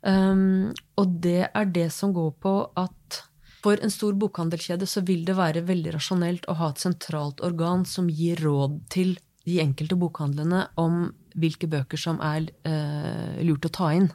[0.00, 3.22] Um, og det er det som går på at
[3.60, 7.84] for en stor bokhandelkjede så vil det være veldig rasjonelt å ha et sentralt organ
[7.88, 9.16] som gir råd til
[9.48, 11.06] de enkelte bokhandlene om
[11.40, 14.10] hvilke bøker som er uh, lurt å ta inn.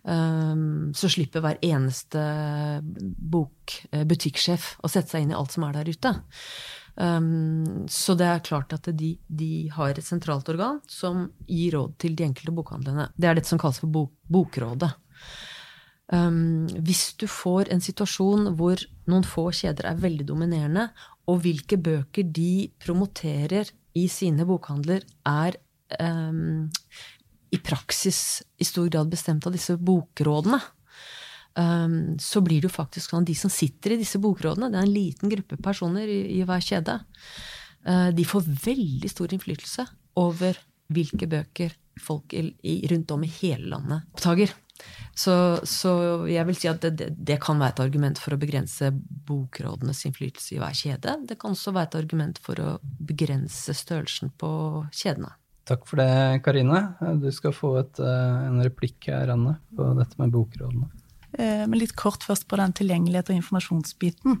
[0.00, 2.20] Um, så slipper hver eneste
[2.80, 6.14] bok, uh, butikksjef å sette seg inn i alt som er der ute.
[7.00, 11.94] Um, så det er klart at de, de, har et sentralt organ som gir råd
[12.02, 13.10] til de enkelte bokhandlene.
[13.16, 14.90] Det er dette som kalles for bok, Bokrådet.
[16.10, 20.88] Um, hvis du får en situasjon hvor noen få kjeder er veldig dominerende,
[21.30, 25.58] og hvilke bøker de promoterer i sine bokhandler, er
[26.00, 26.66] um,
[27.50, 30.58] i praksis i stor grad bestemt av disse bokrådene,
[31.58, 34.80] um, så blir det jo faktisk sånn at de som sitter i disse bokrådene, det
[34.80, 36.98] er en liten gruppe personer i, i hver kjede,
[37.86, 39.86] uh, de får veldig stor innflytelse
[40.18, 40.58] over
[40.90, 44.54] hvilke bøker folk i, rundt om i hele landet oppdager.
[45.16, 45.34] Så,
[45.68, 45.92] så,
[46.30, 48.92] jeg vil si at det, det, kan være et argument for å begrense
[49.28, 51.16] bokrådenes innflytelse i hver kjede.
[51.28, 54.50] Det kan også være et argument for å begrense størrelsen på
[54.94, 55.34] kjedene.
[55.68, 56.80] Takk for det, Karine.
[57.20, 60.88] Du skal få et, eh, en replikk her, Anne, på dette med bokrådene.
[61.32, 64.40] Eh, men litt kort først på den tilgjengelighet og informasjonsbiten.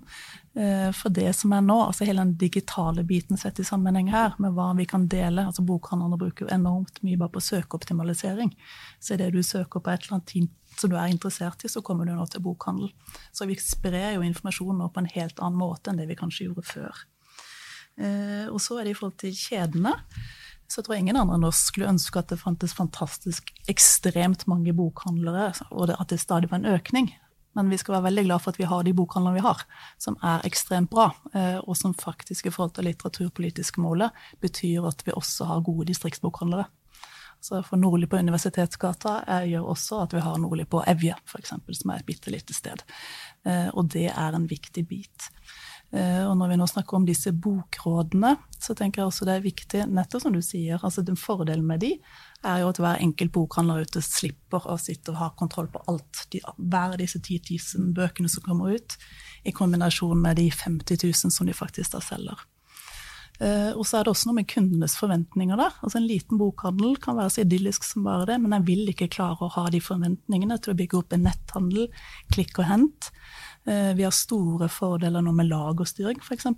[0.58, 4.34] Eh, for det som er nå, altså hele den digitale biten sett i sammenheng her,
[4.42, 8.54] med hva vi kan dele altså Bokhandlerne bruker enormt mye bare på søkeoptimalisering.
[8.98, 10.50] Så det du søker på et eller annet
[10.80, 12.92] som du er interessert i, så kommer du nå til bokhandel.
[13.34, 16.46] Så vi sprer jo informasjon nå på en helt annen måte enn det vi kanskje
[16.46, 17.00] gjorde før.
[18.54, 19.92] Og så er det i forhold til kjedene
[20.70, 24.74] så jeg tror ingen andre enn oss skulle ønske at det fantes fantastisk ekstremt mange
[24.76, 27.10] bokhandlere, og at det stadig var en økning.
[27.58, 29.64] Men vi skal være veldig glad for at vi har de bokhandlene vi har,
[29.98, 35.02] som er ekstremt bra, eh, og som faktisk i forhold til litteraturpolitiske målet betyr at
[35.06, 36.68] vi også har gode distriktsbokhandlere.
[37.40, 41.90] Så for Nordli på Universitetsgata gjør også at vi har Nordli på Evje, f.eks., som
[41.90, 42.84] er et bitte lite sted.
[43.48, 45.30] Eh, og det er en viktig bit.
[45.90, 49.46] Eh, og når vi nå snakker om disse bokrådene, så tenker jeg også det er
[49.46, 51.96] viktig, nettopp som du sier, altså den fordelen med de
[52.46, 56.22] er jo at hver enkelt bokhandler ute slipper å sitte og ha kontroll på alt.
[56.30, 58.96] De, hver av disse 10 000 bøkene som kommer ut,
[59.42, 62.46] i kombinasjon med de 50 000 som de faktisk da selger.
[63.40, 65.70] Uh, og så er det også noe med kundenes forventninger da.
[65.80, 69.08] Altså En liten bokhandel kan være så idyllisk som bare det, men jeg vil ikke
[69.16, 71.88] klare å ha de forventningene til å bygge opp en netthandel,
[72.34, 73.10] klikk og hent.
[73.64, 76.50] Uh, vi har store fordeler nå med lagerstyring, f.eks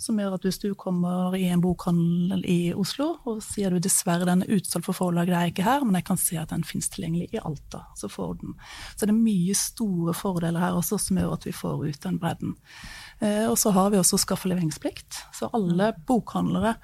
[0.00, 4.28] som gjør at hvis du kommer i en bokhandel i Oslo og sier du dessverre
[4.28, 6.66] den er utsolgt for forlaget, det er ikke her, men jeg kan se at den
[6.66, 8.56] finnes tilgjengelig i Alta, så får du den.
[8.94, 12.20] Så det er mye store fordeler her også som gjør at vi får ut den
[12.22, 12.56] bredden.
[13.20, 15.22] Eh, og så har vi også skaffe leveringsplikt.
[15.36, 16.76] Så alle bokhandlere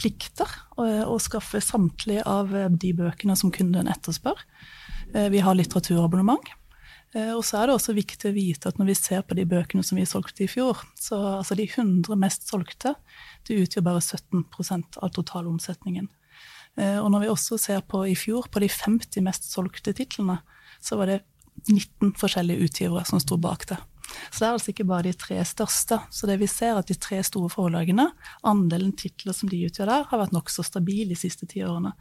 [0.00, 4.40] plikter å skaffe samtlige av de bøkene som kunden etterspør.
[5.14, 6.52] Eh, vi har litteraturabonnement.
[7.14, 9.46] Eh, og så er det også viktig å vite at når vi ser på de
[9.48, 12.96] bøkene som vi solgte i fjor, så altså de 100 mest solgte,
[13.46, 14.44] det utgjør bare 17
[14.98, 16.10] av totalomsetningen.
[16.80, 20.40] Eh, og når vi også ser på i fjor, på de 50 mest solgte titlene,
[20.82, 21.22] så var det
[21.70, 23.78] 19 forskjellige utgivere som sto bak det.
[24.30, 25.96] Så det er altså ikke bare de tre største.
[26.10, 28.06] Så det vi ser at de tre store forlagene,
[28.46, 31.92] andelen titler som de utgjør der, har vært nokså stabil de siste ti årene.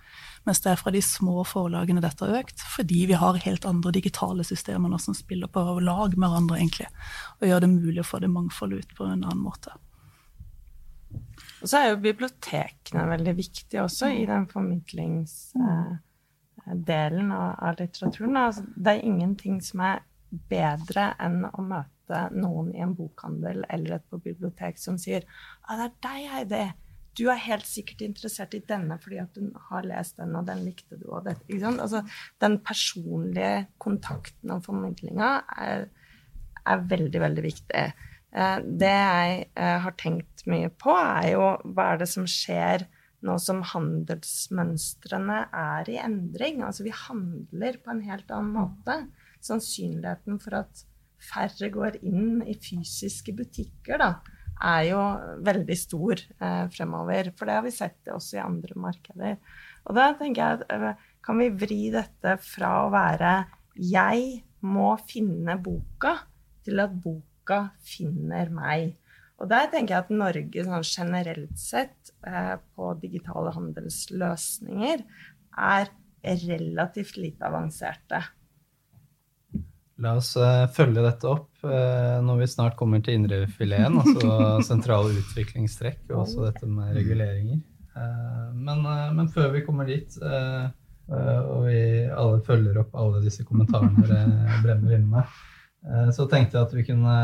[0.47, 3.91] Mens det er fra de små forlagene dette har økt, fordi vi har helt andre
[3.95, 6.89] digitale systemer nå som spiller på lag med hverandre, egentlig.
[7.39, 9.71] Og gjør det mulig å få det mangfoldet ut på en annen måte.
[11.63, 18.37] Og så er jo bibliotekene veldig viktige også i den formidlingsdelen av litteraturen.
[18.37, 19.97] Altså, det er ingenting som er
[20.51, 21.92] bedre enn å møte
[22.35, 25.25] noen i en bokhandel eller et på bibliotek som sier
[25.63, 26.63] ah, 'Det er deg, Heidi.
[27.13, 30.63] Du er helt sikkert interessert i denne fordi at du har lest den, og den
[30.65, 32.03] likte du.' Og dette, altså,
[32.41, 35.87] den personlige kontakten og formidlinga er,
[36.65, 37.85] er, veldig, veldig viktig.
[38.33, 42.87] Eh, det jeg eh, har tenkt mye på, er jo hva er det som skjer
[43.23, 46.63] nå som handelsmønstrene er i endring.
[46.65, 48.97] Altså vi handler på en helt annen måte
[49.43, 50.83] sannsynligheten for at
[51.23, 54.09] færre går inn i fysiske butikker, da,
[54.63, 55.01] er jo
[55.45, 57.31] veldig stor eh, fremover.
[57.37, 59.37] For det har vi sett også i andre markeder.
[59.87, 63.35] Og da tenker jeg at eh, kan vi vri dette fra å være
[63.73, 66.19] 'jeg må finne boka',
[66.63, 68.95] til at boka finner meg.
[69.41, 75.03] Og der tenker jeg at Norge sånn generelt sett eh, på digitale handelsløsninger
[75.57, 75.91] er
[76.23, 78.21] relativt lite avanserte.
[80.01, 84.37] La oss uh, følge dette opp uh, når vi snart kommer til indrefileten, altså
[84.71, 87.61] sentrale utviklingstrekk og også dette med reguleringer.
[87.93, 88.81] Uh, men,
[89.13, 90.17] men, før vi kommer dit,
[91.13, 91.79] og vi
[92.09, 94.23] alle følger opp alle disse kommentarene dere
[94.63, 95.35] bremmer inne med,
[96.15, 97.15] så tenkte jeg at vi kunne,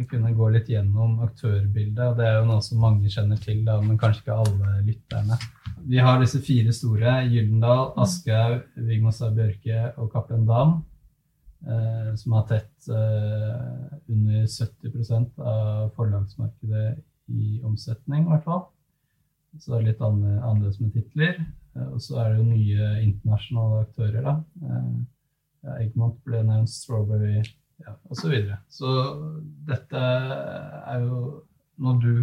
[0.00, 2.02] vi kunne, gå litt gjennom aktørbildet.
[2.08, 5.38] og Det er jo noe som mange kjenner til, da, men kanskje ikke alle lytterne.
[5.86, 7.20] Vi har disse fire store.
[7.30, 10.80] Gyldendal, Aschehoug, Vigmosa Bjørke og Cappelen Dam.
[11.66, 18.62] Eh, som har tett eh, under 70% av forlagsmarkedet i omsetning, i hvert fall.
[19.58, 21.36] Så det er litt annerledes med titler.
[21.76, 24.36] Eh, og så er det jo nye internasjonale aktører, da.
[25.60, 28.22] Ja, Eggmont ble nevnt, Strawberry ja, osv.
[28.22, 28.60] Så, videre.
[28.72, 28.92] så
[29.68, 31.18] dette er jo
[31.80, 32.14] noe du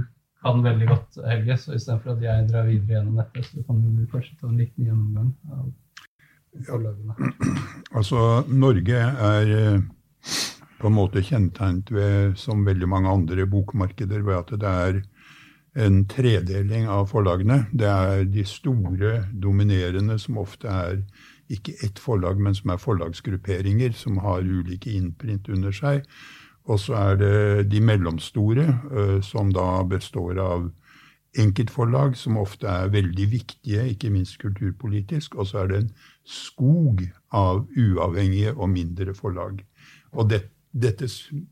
[0.41, 1.59] kan veldig godt, Helge.
[1.61, 4.89] Så istedenfor at jeg drar videre gjennom dette, så kan du kanskje ta en liten
[4.89, 5.69] gjennomgang av?
[7.97, 9.81] Altså, Norge er eh,
[10.77, 14.99] på en måte kjennetegnet ved, som veldig mange andre bokmarkeder, ved at det er
[15.87, 17.63] en tredeling av forlagene.
[17.71, 20.99] Det er de store, dominerende, som ofte er
[21.53, 26.03] ikke ett forlag, men som er forlagsgrupperinger som har ulike innprint under seg.
[26.67, 30.67] Og så er det de mellomstore, eh, som da består av
[31.37, 35.35] enkeltforlag, som ofte er veldig viktige, ikke minst kulturpolitisk.
[35.35, 35.89] Og så er det en
[36.23, 37.03] skog
[37.35, 39.63] av uavhengige og mindre forlag.
[40.11, 41.07] Og det, dette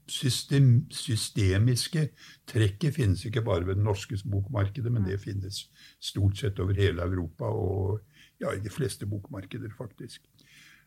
[0.07, 2.09] system, systemiske
[2.47, 5.65] trekket finnes ikke bare ved det norske bokmarkedet, men det finnes
[5.99, 7.99] stort sett over hele Europa og
[8.41, 10.21] ja, i de fleste bokmarkeder, faktisk.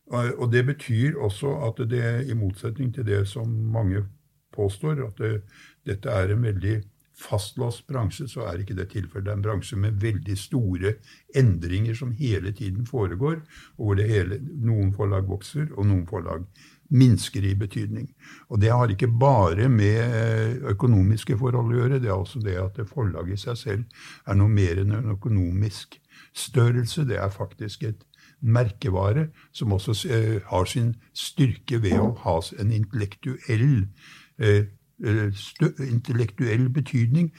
[0.09, 4.07] Og det betyr også at det, i motsetning til det som mange
[4.53, 5.43] påstår, at det,
[5.87, 6.77] dette er en veldig
[7.19, 9.27] fastlåst bransje, så er ikke det tilfellet.
[9.27, 10.95] Det er en bransje med veldig store
[11.37, 13.41] endringer som hele tiden foregår,
[13.77, 16.47] og hvor hele, noen forlag vokser, og noen forlag
[16.89, 18.09] minsker i betydning.
[18.49, 22.57] Og det har ikke bare med eh, økonomiske forhold å gjøre, det er også det
[22.61, 25.99] at forlaget i seg selv er noe mer enn en økonomisk
[26.33, 27.05] størrelse.
[27.09, 28.07] Det er faktisk et
[28.41, 33.89] merkevare som også eh, har sin styrke ved å ha en intellektuell
[34.39, 34.65] eh,
[34.99, 37.31] intellektuell betydning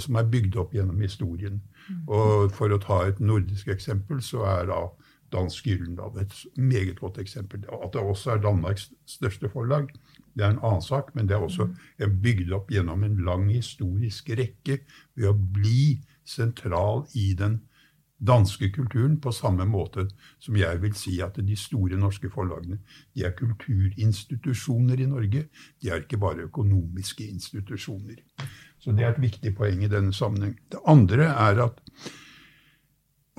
[0.00, 1.60] som er bygd opp gjennom historien.
[2.06, 4.82] Og For å ta et nordisk eksempel, så er da
[5.32, 7.64] Dansk Gyldendal et meget godt eksempel.
[7.72, 9.88] At det også er Danmarks største forlag,
[10.36, 11.68] det er en annen sak, men det er også
[11.98, 14.78] bygd opp gjennom en lang historisk rekke
[15.16, 17.60] ved å bli sentral i den
[18.22, 20.06] danske kulturen på samme måte
[20.42, 22.78] som jeg vil si at de store norske forlagene
[23.14, 25.46] de er kulturinstitusjoner i Norge.
[25.82, 28.22] De er ikke bare økonomiske institusjoner.
[28.78, 30.56] Så det er et viktig poeng i denne sammenheng.
[30.70, 31.80] Det andre er at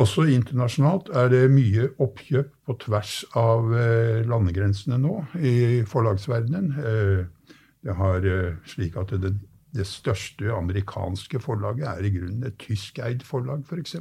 [0.01, 6.71] også internasjonalt er det mye oppkjøp på tvers av eh, landegrensene nå i forlagsverdenen.
[6.81, 9.35] Eh, det har eh, slik at det,
[9.73, 13.95] det største amerikanske forlaget er i grunnen et tyskeid forlag, f.eks.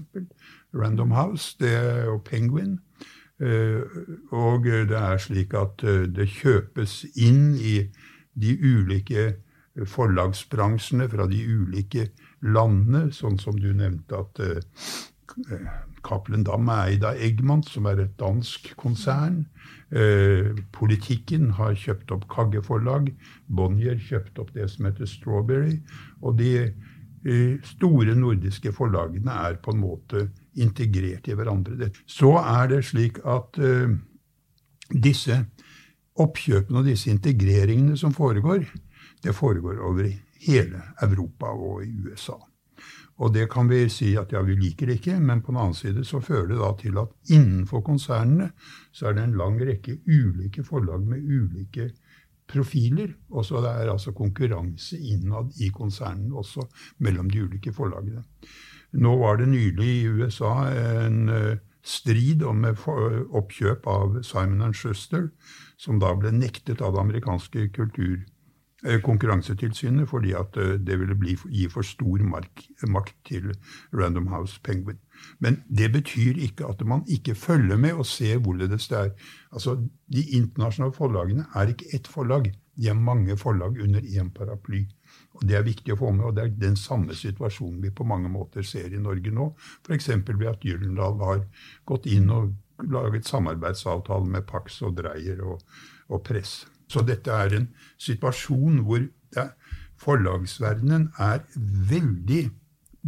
[0.74, 1.72] Random House det
[2.04, 2.78] jo Penguin.
[3.40, 3.80] Eh,
[4.30, 7.78] og det er slik at eh, det kjøpes inn i
[8.38, 9.32] de ulike
[9.88, 12.10] forlagsbransjene fra de ulike
[12.44, 14.84] landene, sånn som du nevnte at eh,
[16.04, 19.46] Cappelen Dam er eid av Eggmant, som er et dansk konsern.
[20.72, 23.10] Politikken har kjøpt opp Kagge forlag.
[23.52, 25.74] Bonnier kjøpte opp det som heter Strawberry.
[26.24, 26.72] Og de
[27.68, 30.24] store nordiske forlagene er på en måte
[30.58, 31.90] integrert i hverandre.
[32.06, 33.92] Så er det slik at uh,
[34.92, 35.38] disse
[36.20, 38.66] oppkjøpene og disse integreringene som foregår,
[39.22, 40.08] det foregår over
[40.46, 42.36] hele Europa og i USA.
[43.20, 45.76] Og det kan vi si at ja, vi liker det ikke, men på den annen
[45.76, 48.50] side så fører det da til at innenfor konsernene
[48.92, 51.90] så er det en lang rekke ulike forlag med ulike
[52.50, 53.12] profiler.
[53.30, 56.66] Og så det er altså konkurranse innad i konsernene også
[57.04, 58.24] mellom de ulike forlagene.
[58.92, 65.30] Nå var det nylig i USA en eh, strid om oppkjøp av Simon Schuster,
[65.80, 68.28] som da ble nektet av det amerikanske kultur, eh,
[68.82, 73.52] konkurransetilsynet fordi at eh, det ville bli, gi for stor mark, makt til
[73.94, 74.98] Random House Penguin.
[75.38, 79.12] Men det betyr ikke at man ikke følger med og ser hvorledes det er.
[79.52, 79.76] Altså,
[80.12, 82.50] De internasjonale forlagene er ikke ett forlag.
[82.76, 84.86] De er mange forlag under én paraply.
[85.34, 88.04] Og Det er viktig å få med, og det er den samme situasjonen vi på
[88.04, 89.54] mange måter ser i Norge nå.
[89.86, 90.08] F.eks.
[90.08, 91.46] ved at Gyldendal har
[91.86, 95.62] gått inn og laget samarbeidsavtale med Pax og Dreyer og,
[96.08, 96.66] og Press.
[96.92, 97.68] Så dette er en
[98.00, 99.06] situasjon hvor
[100.02, 101.44] forlagsverdenen er
[101.88, 102.42] veldig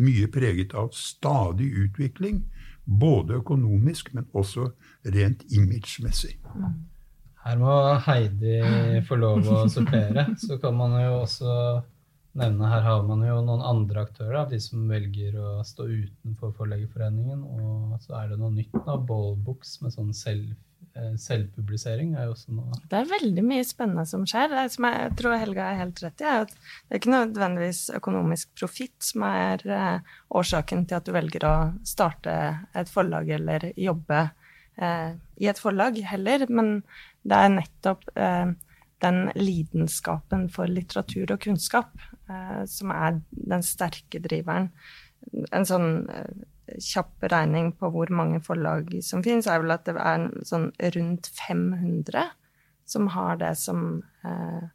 [0.00, 2.42] mye preget av stadig utvikling.
[2.84, 4.70] Både økonomisk, men også
[5.14, 6.36] rent imagemessig.
[7.44, 7.72] Her må
[8.06, 8.58] Heidi
[9.08, 10.30] få lov å supplere.
[10.40, 11.54] Så kan man jo også
[12.34, 17.44] nevne her har man jo noen andre aktører, de som velger å stå utenfor Forleggerforeningen.
[17.44, 20.54] Og så er det noe nytt da, Ballbooks med sånn selv,
[21.18, 24.52] selvpublisering er jo også noe Det er veldig mye spennende som skjer.
[24.52, 27.80] Det som jeg tror Helga er helt rett i, er at det er ikke nødvendigvis
[27.98, 32.36] økonomisk profitt som er eh, årsaken til at du velger å starte
[32.78, 34.20] et forlag eller jobbe
[34.78, 35.10] eh,
[35.42, 36.76] i et forlag heller, men
[37.26, 38.54] det er nettopp eh,
[39.04, 41.92] den lidenskapen for litteratur og kunnskap
[42.30, 44.70] eh, som er den sterke driveren.
[45.54, 46.44] En sånn eh,
[46.80, 51.30] kjapp regning på hvor mange forlag som finnes, er vel at det er sånn rundt
[51.36, 52.30] 500
[52.84, 54.68] som har det som, eh,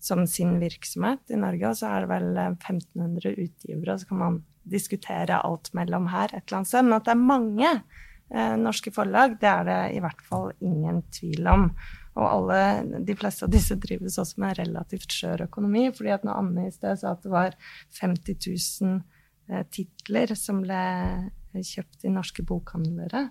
[0.00, 1.68] som sin virksomhet i Norge.
[1.68, 6.08] Og så er det vel 1500 eh, utgivere, og så kan man diskutere alt mellom
[6.12, 6.84] her et eller annet sted.
[6.84, 11.02] Men at det er mange eh, norske forlag, det er det i hvert fall ingen
[11.14, 11.68] tvil om.
[12.14, 15.88] Og alle, de fleste av disse drives også med relativt skjør økonomi.
[15.96, 17.56] fordi at når Anne i sted sa at det var
[17.98, 19.02] 50 000 eh,
[19.72, 20.84] titler som ble
[21.54, 23.28] kjøpt i norske bokhandlere,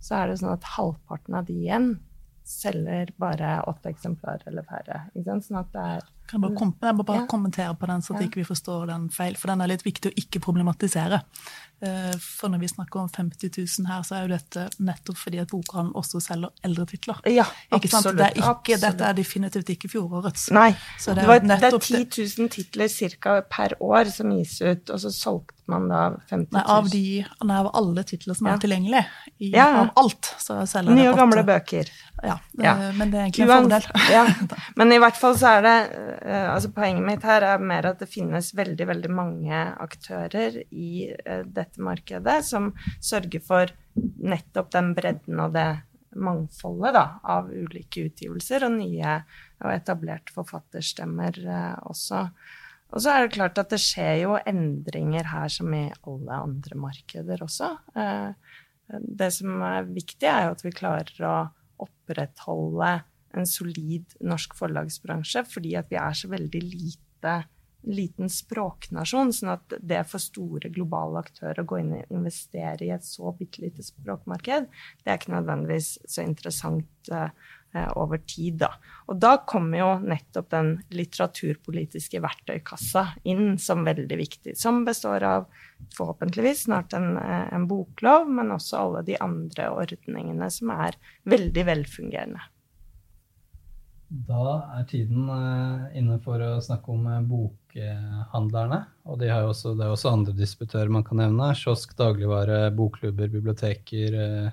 [0.00, 1.90] så er det sånn at halvparten av de igjen
[2.50, 5.02] selger bare åtte eksemplarer eller færre.
[5.14, 7.28] Sånn at det er kan jeg, bare, kom, jeg må bare ja.
[7.30, 8.28] kommentere på den, så at ja.
[8.28, 9.34] ikke vi forstår den feil.
[9.38, 11.18] For den er litt viktig å ikke problematisere.
[11.80, 15.40] Eh, for når vi snakker om 50 000 her, så er jo dette nettopp fordi
[15.40, 17.22] at bokhandelen også selger eldre titler.
[17.32, 20.50] Ja, absolutt, det er ikke, dette er definitivt ikke fjorårets.
[20.52, 20.74] Nei.
[20.74, 22.04] det, det, var, det, er 10
[22.42, 23.38] 000 titler ca.
[23.48, 26.58] per år som gis ut, og så solgte man da 50 000.
[26.58, 27.04] Nei, av, de,
[27.48, 29.04] nei, av alle titler som er tilgjengelige.
[29.40, 30.34] I, Av alt.
[30.42, 31.88] Så selger Nye og gamle bøker.
[32.20, 33.86] Ja, men det er egentlig en fordel.
[34.76, 35.76] Men i hvert fall så er det
[36.20, 41.08] Eh, altså Poenget mitt her er mer at det finnes veldig veldig mange aktører i
[41.24, 45.68] uh, dette markedet som sørger for nettopp den bredden og det
[46.10, 49.20] mangfoldet da, av ulike utgivelser og nye
[49.62, 52.24] og etablerte forfatterstemmer uh, også.
[52.90, 56.80] Og så er det klart at det skjer jo endringer her som i alle andre
[56.82, 57.76] markeder også.
[57.94, 58.34] Uh,
[58.90, 61.36] det som er viktig, er jo at vi klarer å
[61.86, 62.90] opprettholde
[63.38, 67.36] en solid norsk forlagsbransje fordi at vi er så veldig lite
[67.86, 72.92] liten språknasjon, sånn at det for store globale aktører å gå inn og investere i
[72.94, 74.68] et så bitte lite språkmarked,
[75.02, 77.32] det er ikke nødvendigvis så interessant eh,
[77.96, 78.72] over tid, da.
[79.08, 85.50] Og da kommer jo nettopp den litteraturpolitiske verktøykassa inn som veldig viktig, som består av
[85.96, 91.68] forhåpentligvis snart en, eh, en boklov, men også alle de andre ordningene som er veldig
[91.70, 92.42] velfungerende.
[94.10, 94.44] Da
[94.74, 98.80] er tiden eh, inne for å snakke om eh, bokhandlerne.
[99.06, 101.52] Og de også, det er også andre disputører man kan nevne.
[101.54, 104.50] Kiosk, dagligvare, bokklubber, biblioteker, eh,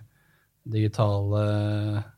[0.67, 1.41] digitale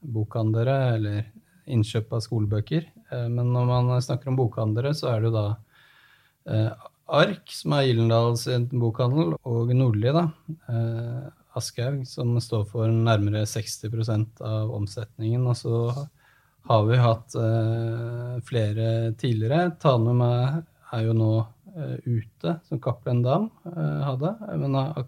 [0.04, 1.32] bokhandlere eller
[1.70, 2.88] innkjøp av skolebøker.
[3.30, 6.64] Men når man snakker om bokhandlere, så er det jo da
[7.10, 10.24] Ark, som er Gyllendals bokhandel, og Nordli, da.
[11.58, 15.46] Aschehoug, som står for nærmere 60% av omsetningen.
[15.46, 15.76] Og så
[16.62, 19.72] har vi hatt eh, flere tidligere.
[19.82, 20.60] Tanum er,
[20.94, 21.32] er jo nå
[21.76, 24.36] eh, ute, som Cappelen Dam eh, hadde.
[24.62, 25.00] Men uh,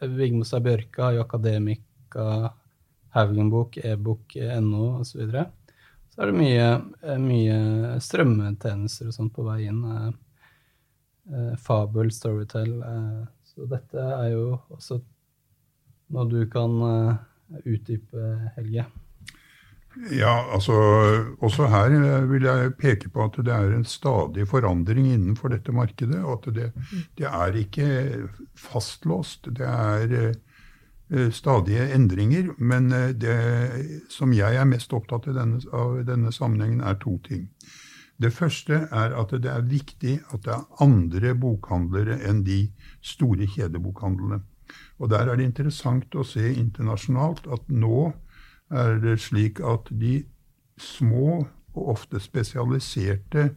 [0.00, 2.50] Vigmostad Bjørke har jo Akademika,
[3.14, 5.12] Haugenbok, e-bok.no osv.
[5.12, 5.46] Så, videre.
[6.10, 6.68] så er det mye,
[7.22, 7.60] mye
[8.02, 9.84] strømmetjenester og sånt på vei inn.
[11.58, 12.76] Fabel, Storytel.
[13.46, 14.44] så dette er jo
[14.76, 15.00] også
[16.14, 16.76] noe du kan
[17.64, 18.28] utdype,
[18.58, 18.84] Helge.
[19.96, 20.74] Ja, altså
[21.40, 25.72] Også her eh, vil jeg peke på at det er en stadig forandring innenfor dette
[25.72, 26.20] markedet.
[26.24, 26.72] Og at det,
[27.18, 27.88] det er ikke
[28.58, 29.48] fastlåst.
[29.56, 30.34] Det er
[31.14, 32.52] uh, stadige endringer.
[32.58, 33.38] Men uh, det
[34.12, 37.48] som jeg er mest opptatt av denne, av denne sammenhengen, er to ting.
[38.20, 42.66] Det første er at det er viktig at det er andre bokhandlere enn de
[43.04, 44.40] store kjedebokhandlene.
[44.98, 48.12] Og der er det interessant å se internasjonalt at nå
[48.70, 50.24] er det slik at de
[50.78, 51.46] små
[51.76, 53.50] og ofte spesialiserte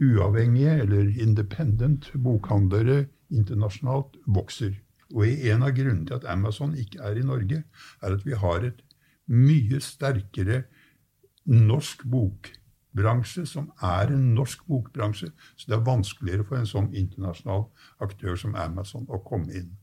[0.00, 4.78] uavhengige eller independent bokhandlere internasjonalt vokser.
[5.14, 7.64] Og en av grunnene til at Amazon ikke er i Norge,
[8.02, 8.80] er at vi har et
[9.30, 10.62] mye sterkere
[11.50, 15.30] norsk bokbransje, som er en norsk bokbransje.
[15.56, 17.66] Så det er vanskeligere for en sånn internasjonal
[18.06, 19.74] aktør som Amazon å komme inn.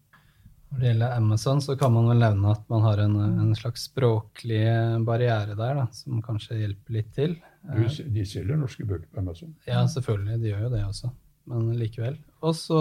[0.68, 3.86] Når det gjelder Amazon, så kan man vel nevne at man har en, en slags
[3.88, 4.65] språklig
[5.07, 7.38] barriere der, da, som kanskje hjelper litt til.
[7.63, 9.55] Du, de selger norske bøker på Amazon?
[9.68, 10.41] Ja, selvfølgelig.
[10.43, 11.11] De gjør jo det også.
[11.47, 12.18] Men likevel.
[12.43, 12.78] Og så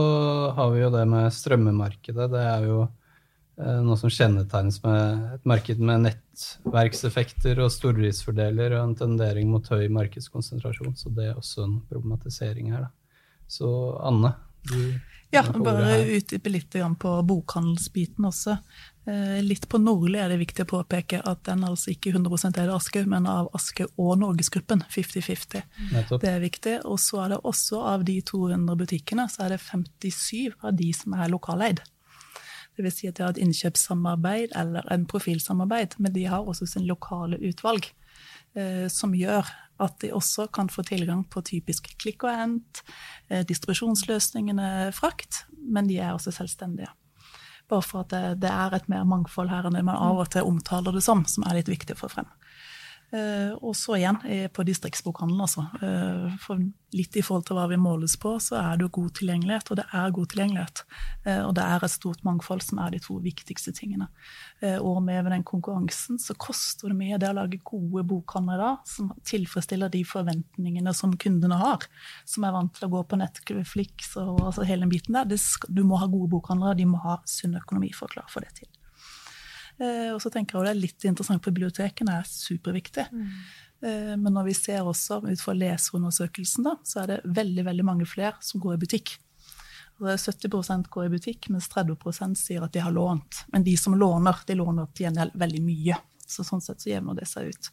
[0.56, 2.26] har vi jo det med strømmemarkedet.
[2.32, 8.82] Det er jo eh, noe som kjennetegnes med et marked med nettverkseffekter og stordriftsfordeler og
[8.82, 10.98] en tendering mot høy markedskonsentrasjon.
[10.98, 12.92] Så det er også en problematisering her, da.
[13.46, 13.68] Så
[14.02, 14.32] Anne,
[14.66, 14.98] du
[15.34, 18.58] ja, bare utdype litt på bokhandelsbiten også.
[19.06, 22.70] Eh, litt på Nordli er det viktig å påpeke at den altså ikke 100 er
[22.70, 24.82] av Aschehoug, men av Aschehoug og Norgesgruppen.
[24.90, 25.66] 50-50.
[26.22, 26.78] Det er viktig.
[26.84, 30.90] Og så er det også av de 200 butikkene, så er det 57 av de
[30.96, 31.84] som er lokaleid.
[32.76, 36.68] Det vil si at de har et innkjøpssamarbeid eller en profilsamarbeid, men de har også
[36.68, 37.88] sin lokale utvalg.
[38.56, 39.48] Eh, som gjør
[39.82, 42.82] at de også kan få tilgang på typisk klikk og hent,
[43.28, 46.92] eh, distribusjonsløsningene frakt, men de er også selvstendige.
[47.68, 50.30] Bare for at det, det, er et mer mangfold her enn det man av og
[50.30, 52.28] til omtaler det som, som er litt viktig å få frem.
[53.14, 54.18] Eh, og så igjen
[54.52, 55.66] på distriktsbokhandelen, altså.
[55.78, 56.60] Eh, for
[56.96, 59.78] litt i forhold til hva vi måles på, så er det jo god tilgjengelighet, og
[59.78, 60.82] det er god tilgjengelighet.
[61.26, 64.08] Eh, og det er et stort mangfold som er de to viktigste tingene.
[64.80, 69.10] Og med den konkurransen så koster det mye det å lage gode bokhandler da, som
[69.28, 71.84] tilfredsstiller de forventningene som kundene har.
[72.24, 75.28] Som er vant til å gå på Netflix og altså hele den biten der.
[75.68, 78.46] Du må ha gode bokhandlere, de må ha sunn økonomi for å klare å få
[78.46, 78.72] det til.
[79.82, 83.06] Eh, og så tenker jeg det er litt interessant, for bibliotekene er superviktig.
[83.12, 83.30] Mm.
[83.84, 87.86] Eh, men når vi ser også ut fra leserundersøkelsen, da, så er det veldig veldig
[87.86, 89.16] mange flere som går i butikk.
[90.00, 93.46] Og 70% går i butikk, mens 30% sier at de har lånt.
[93.52, 95.96] Men de som låner, de låner til gjengjeld veldig mye.
[96.26, 97.70] Så sånn sett så jevner det seg ut.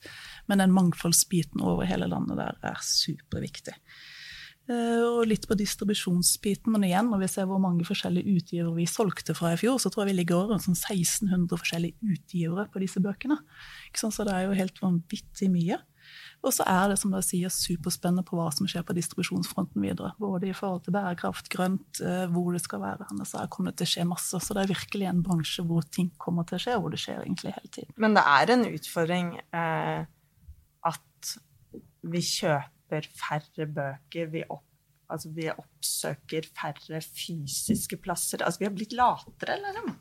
[0.48, 3.76] Men den mangfoldsbiten over hele landet der er superviktig.
[4.72, 6.72] Eh, og litt på distribusjonsbiten.
[6.72, 9.92] Men igjen, når vi ser hvor mange forskjellige utgivere vi solgte fra i fjor, så
[9.92, 13.42] tror jeg vi ligger over sånn 1600 forskjellige utgivere på disse bøkene.
[13.98, 15.82] Så det er jo helt vanvittig mye.
[16.44, 20.12] Og så er det som dere sier, superspennende på hva som skjer på distribusjonsfronten videre.
[20.20, 23.08] Både i forhold til bærekraft, grønt, eh, hvor det skal være.
[23.24, 24.42] Så er det til å skje masse.
[24.44, 27.04] Så det er virkelig en bransje hvor ting kommer til å skje, og hvor det
[27.04, 27.96] skjer egentlig hele tiden.
[27.96, 30.06] Men det er en utfordring eh,
[30.92, 31.36] at
[32.04, 34.28] vi kjøper kjøper færre bøker.
[34.32, 34.66] Vi, opp,
[35.12, 38.44] altså vi oppsøker færre fysiske plasser.
[38.44, 39.96] Altså vi har blitt latere, liksom.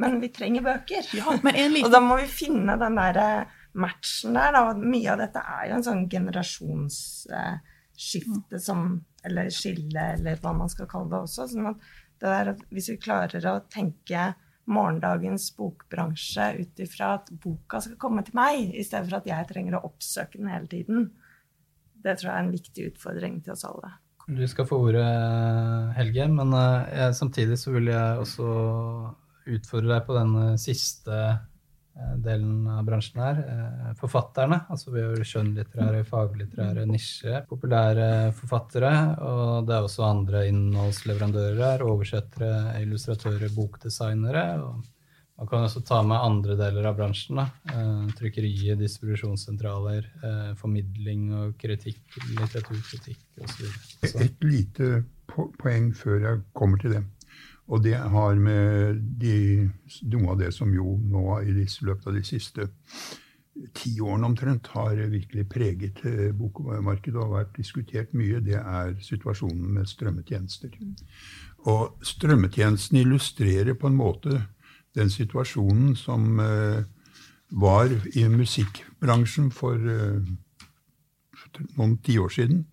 [0.00, 1.02] Men vi trenger bøker.
[1.14, 1.84] Ja, liten...
[1.86, 4.52] Og da må vi finne den der eh, matchen der.
[4.56, 4.74] Da.
[4.74, 10.86] Mye av dette er jo en sånn generasjonsskifte som Eller skille, eller hva man skal
[10.90, 11.46] kalle det også.
[11.52, 11.78] sånn at
[12.22, 14.20] det der, hvis vi klarer å tenke
[14.70, 19.48] morgendagens bokbransje ut ifra at boka skal komme til meg, i stedet for at jeg
[19.48, 21.08] trenger å oppsøke den hele tiden,
[22.02, 23.92] det tror jeg er en viktig utfordring til oss alle.
[24.30, 25.06] Du skal få ordet,
[25.96, 28.50] Helge, men eh, jeg, samtidig så vil jeg også
[29.50, 33.40] utfordre deg på den siste eh, delen av bransjen her.
[33.42, 34.60] Eh, forfatterne.
[34.70, 38.94] Altså vi har skjønnlitterære, faglitterære, nisje, populære forfattere.
[39.26, 41.86] Og det er også andre innholdsleverandører her.
[41.90, 44.46] Oversettere, illustratører, bokdesignere.
[44.62, 44.91] og
[45.42, 47.40] man kan også ta med andre deler av bransjen.
[47.40, 47.48] da.
[47.74, 51.98] Eh, trykkeriet, distribusjonssentraler, eh, formidling og kritikk,
[52.38, 53.64] litteraturkritikk osv.
[54.22, 57.02] Et lite poeng før jeg kommer til det.
[57.66, 59.68] Og det har med de,
[60.14, 62.68] noe av det som jo nå i løpet av de siste
[63.74, 69.74] ti årene omtrent har virkelig preget eh, bokmarkedet og vært diskutert mye, det er situasjonen
[69.74, 70.70] med strømmetjenester.
[70.78, 70.94] Mm.
[71.72, 74.44] Og strømmetjenesten illustrerer på en måte
[74.94, 76.82] den situasjonen som uh,
[77.50, 80.20] var i musikkbransjen for uh,
[81.76, 82.66] noen tiår siden.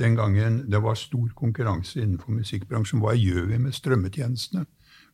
[0.00, 3.02] Den gangen det var stor konkurranse innenfor musikkbransjen.
[3.02, 4.64] Hva gjør vi med strømmetjenestene?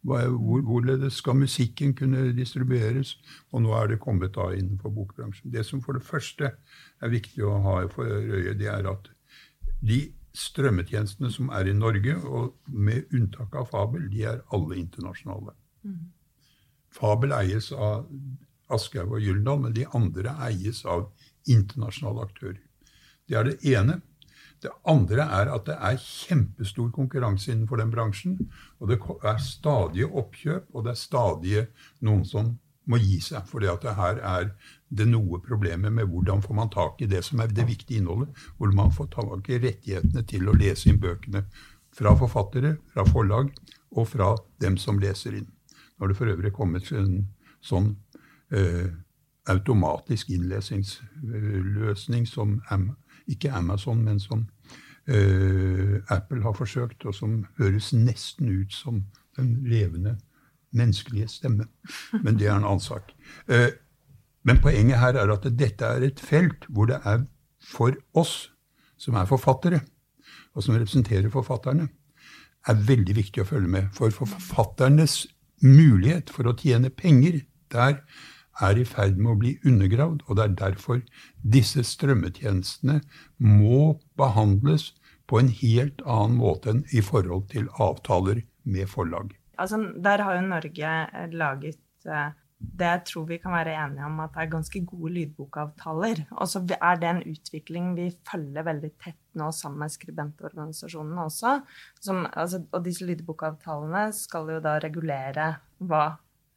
[0.07, 3.17] Hvor, hvorledes skal musikken kunne distribueres?
[3.53, 5.51] Og nå er det kommet da innenfor bokbransjen.
[5.53, 6.53] Det som for det første
[7.03, 9.11] er viktig å ha for øye, det er at
[9.83, 10.05] de
[10.39, 15.55] strømmetjenestene som er i Norge, og med unntak av Fabel, de er alle internasjonale.
[15.83, 16.07] Mm.
[16.95, 18.07] Fabel eies av
[18.73, 21.09] Aschehoug og Gyldendal, men de andre eies av
[21.49, 22.61] internasjonale aktører.
[23.29, 24.01] Det er det ene.
[24.63, 28.39] Det andre er at det er kjempestor konkurranse innenfor den bransjen.
[28.81, 31.67] Og det er stadige oppkjøp, og det er stadige
[32.05, 32.57] noen som
[32.89, 33.45] må gi seg.
[33.47, 34.51] For her er
[34.89, 38.33] det noe problemet med hvordan får man tak i det som er det viktige innholdet.
[38.57, 41.45] Hvor man får tak i rettighetene til å lese inn bøkene
[41.95, 43.53] fra forfattere, fra forlag
[43.95, 45.49] og fra dem som leser inn.
[45.99, 47.27] Nå har det for øvrig kommet en
[47.65, 47.97] sånn
[48.55, 48.87] eh,
[49.51, 52.61] automatisk innlesingsløsning som
[53.27, 54.47] ikke Amazon, men som
[55.09, 59.03] eh, Apple har forsøkt, og som høres nesten ut som
[59.37, 60.19] den levende
[60.71, 61.67] menneskelige stemme.
[62.23, 63.11] Men det er en annen sak.
[63.49, 63.71] Eh,
[64.47, 67.25] men poenget her er at dette er et felt hvor det er
[67.59, 68.53] for oss
[68.99, 69.81] som er forfattere,
[70.55, 71.89] og som representerer forfatterne,
[72.69, 73.91] er veldig viktig å følge med.
[73.95, 75.27] For forfatternes
[75.65, 77.43] mulighet for å tjene penger
[77.73, 78.03] der
[78.65, 80.25] er i ferd med å bli undergravd.
[80.27, 81.03] Og det er derfor
[81.43, 83.01] disse strømmetjenestene
[83.39, 84.93] må behandles
[85.29, 89.35] på en helt annen måte enn i forhold til avtaler med forlag.
[89.59, 90.93] Altså, der har jo Norge
[91.35, 96.25] laget uh, det tror vi kan være enige om at det er ganske gode lydbokavtaler.
[96.31, 101.53] Og så er det en utvikling vi følger veldig tett nå sammen med skribentorganisasjonene også.
[102.03, 106.03] Som, altså, og disse lydbokavtalene skal jo da regulere hva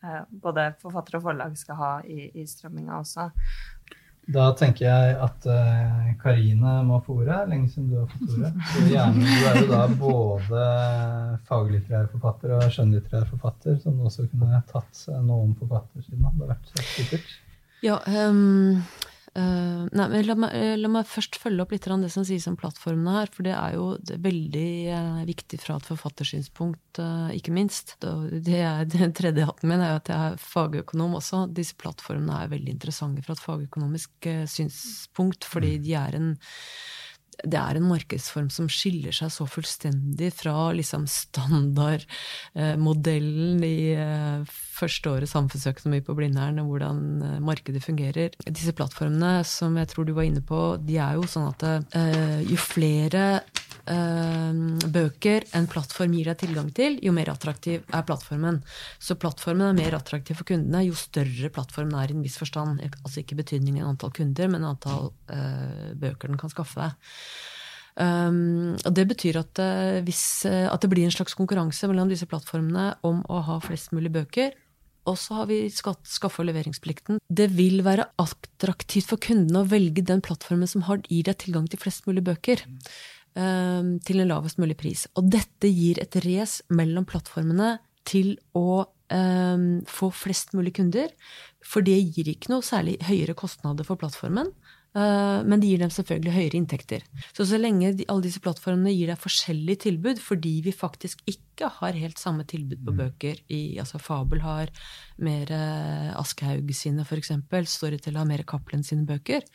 [0.02, 3.30] eh, både forfattere og forlag skal ha i, i strømminga også.
[4.32, 7.40] Da tenker jeg at uh, Karine må få ordet.
[7.52, 8.52] Lenge siden du har fått ordet.
[8.56, 10.66] Du, gjerne, du er jo da både
[11.50, 16.24] faglitterær forfatter og skjønnlitterær forfatter, som du også kunne tatt noe om forfattersiden.
[16.24, 17.38] Det har vært supert.
[17.82, 17.98] Ja,
[18.30, 18.82] um,
[19.32, 22.50] Uh, nei, men la meg, la meg, først følge opp litt av det som sies
[22.52, 23.30] om plattformene her.
[23.32, 23.86] For det er jo
[24.26, 27.96] veldig uh, viktig fra et forfattersynspunkt, uh, ikke minst.
[28.02, 31.46] Det er, den tredje hatten min er jo at jeg er fagøkonom også.
[31.56, 36.34] Disse plattformene er veldig interessante fra et fagøkonomisk synspunkt, fordi de er en
[37.42, 44.44] det er en markedsform som skiller seg så fullstendig fra liksom standardmodellen i eh,
[44.82, 48.30] første året samfunnsøkonomi på Blindern, og hvordan eh, markedet fungerer.
[48.46, 51.62] Disse plattformene som jeg tror du var inne på, de er jo sånn at
[51.98, 53.24] eh, jo flere
[53.92, 58.62] bøker en plattform gir deg tilgang til, jo mer attraktiv er plattformen.
[59.02, 62.82] Så plattformen er mer attraktiv for kundene jo større plattformen er i en viss forstand.
[63.02, 67.12] Altså ikke betydningen antall kunder, men antall uh, bøker den kan skaffe deg.
[68.02, 72.12] Um, og det betyr at, uh, hvis, uh, at det blir en slags konkurranse mellom
[72.12, 74.56] disse plattformene om å ha flest mulig bøker.
[75.10, 77.18] Og så har vi og leveringsplikten.
[77.28, 81.66] Det vil være attraktivt for kundene å velge den plattformen som har, gir deg tilgang
[81.68, 82.62] til flest mulig bøker.
[83.40, 85.06] Ehm, til en lavest mulig pris.
[85.16, 87.78] Og dette gir et race mellom plattformene
[88.08, 91.14] til å um, få flest mulig kunder.
[91.64, 94.52] For det gir ikke noe særlig høyere kostnader for plattformen.
[94.92, 97.06] Uh, men det gir dem selvfølgelig høyere inntekter.
[97.32, 101.70] Så så lenge de, alle disse plattformene gir deg forskjellige tilbud, fordi vi faktisk ikke
[101.78, 103.00] har helt samme tilbud på mm.
[103.00, 104.76] bøker i, altså Fabel har
[105.24, 107.32] mer uh, Aschehoug sine, f.eks.
[107.72, 109.48] Storytel har mer Cappelen sine bøker.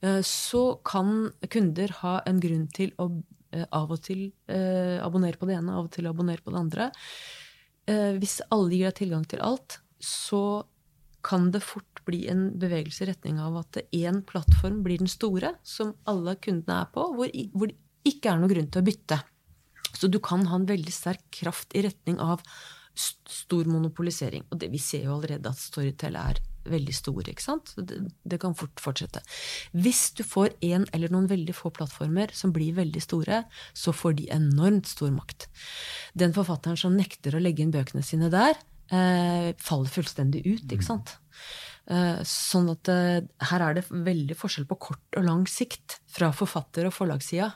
[0.00, 3.08] Eh, så kan kunder ha en grunn til å
[3.54, 6.62] eh, av og til eh, abonnere på det ene, av og til abonnere på det
[6.64, 6.92] andre.
[7.86, 10.66] Hvis alle gir deg tilgang til alt, så
[11.22, 15.52] kan det fort bli en bevegelse i retning av at én plattform blir den store,
[15.62, 19.20] som alle kundene er på, hvor, det ikke er noen grunn til å bytte.
[19.94, 22.42] Så du kan ha en veldig sterk kraft i retning av
[22.98, 24.48] stor monopolisering.
[24.50, 27.30] Og det, vi ser jo allerede at Storytel er veldig store.
[27.32, 27.74] ikke sant?
[27.76, 29.22] Det, det, kan fort fortsette.
[29.76, 33.44] Hvis du får én eller noen veldig få plattformer som blir veldig store,
[33.76, 35.48] så får de enormt stor makt.
[36.14, 38.58] Den forfatteren som nekter å legge inn bøkene sine der,
[38.90, 40.66] eh, faller fullstendig ut.
[40.72, 41.18] ikke sant?
[41.86, 46.32] Eh, sånn at eh, her er det veldig forskjell på kort og lang sikt fra
[46.34, 47.46] forfatter- og forlagssida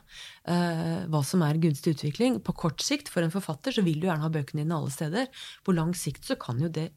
[0.47, 2.39] eh, hva som er gunstig utvikling.
[2.47, 5.27] På kort sikt for en forfatter så vil du gjerne ha bøkene dine alle steder.
[5.67, 6.93] På lang sikt så kan jo det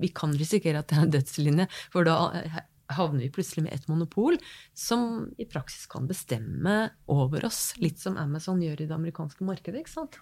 [0.00, 2.58] vi kan risikere at det er en dødslinje, for da eh,
[2.96, 4.38] havner vi plutselig med et monopol
[4.76, 6.76] som i praksis kan bestemme
[7.10, 9.82] over oss, litt som Amazon gjør i det amerikanske markedet.
[9.82, 10.20] ikke sant?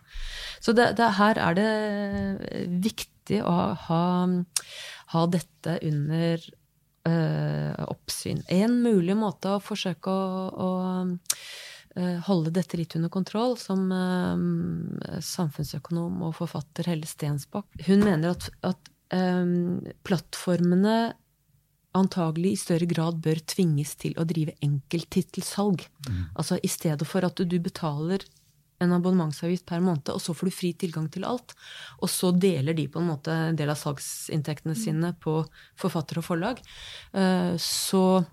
[0.61, 1.71] Så det, det, her er det
[2.87, 4.07] viktig å ha,
[5.15, 6.43] ha dette under
[7.11, 8.43] øh, oppsyn.
[8.51, 10.71] En mulig måte å forsøke å, å
[12.27, 18.51] holde dette litt under kontroll, som øh, samfunnsøkonom og forfatter Helle Stensbakk Hun mener at,
[18.67, 20.97] at plattformene
[21.97, 25.87] antagelig i større grad bør tvinges til å drive enkelttittelsalg.
[26.09, 26.23] Mm.
[26.35, 28.25] Altså i stedet for at du betaler
[28.85, 31.55] en abonnementsavgift per måned, og så får du fri tilgang til alt.
[32.05, 34.81] Og så deler de på en måte en del av salgsinntektene mm.
[34.81, 35.39] sine på
[35.81, 36.61] forfatter og forlag.
[37.17, 38.25] Uh, så,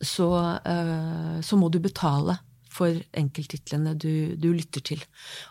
[0.00, 0.30] så,
[0.64, 2.38] uh, så, må du betale
[2.70, 5.04] for enkelttitlene du, du lytter til.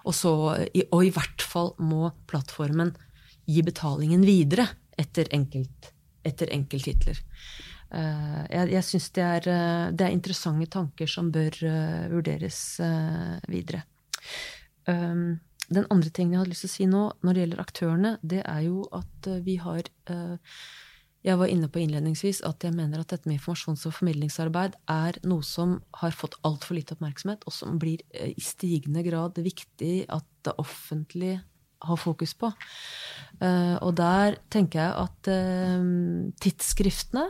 [0.08, 2.96] Og, så, og i hvert fall må plattformen
[3.50, 4.68] gi betalingen videre
[5.00, 5.91] etter, enkelt,
[6.28, 7.20] etter enkelttitler.
[7.89, 12.60] Uh, jeg jeg syns det, uh, det, er interessante tanker som bør uh, vurderes
[13.50, 13.82] videre.
[14.86, 15.39] Um,
[15.70, 18.43] den andre tingen jeg hadde lyst til å si nå når det gjelder aktørene, det
[18.43, 19.89] er jo at vi har
[21.22, 25.20] Jeg var inne på innledningsvis at jeg mener at dette med informasjons- og formidlingsarbeid er
[25.28, 30.26] noe som har fått altfor lite oppmerksomhet, og som blir i stigende grad viktig at
[30.47, 31.41] det offentlige
[31.88, 32.52] ha fokus på.
[33.40, 37.28] Uh, og der tenker jeg at uh, tidsskriftene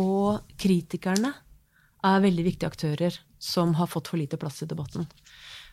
[0.00, 1.32] og kritikerne
[2.02, 5.06] er veldig viktige aktører som har fått for lite plass i debatten.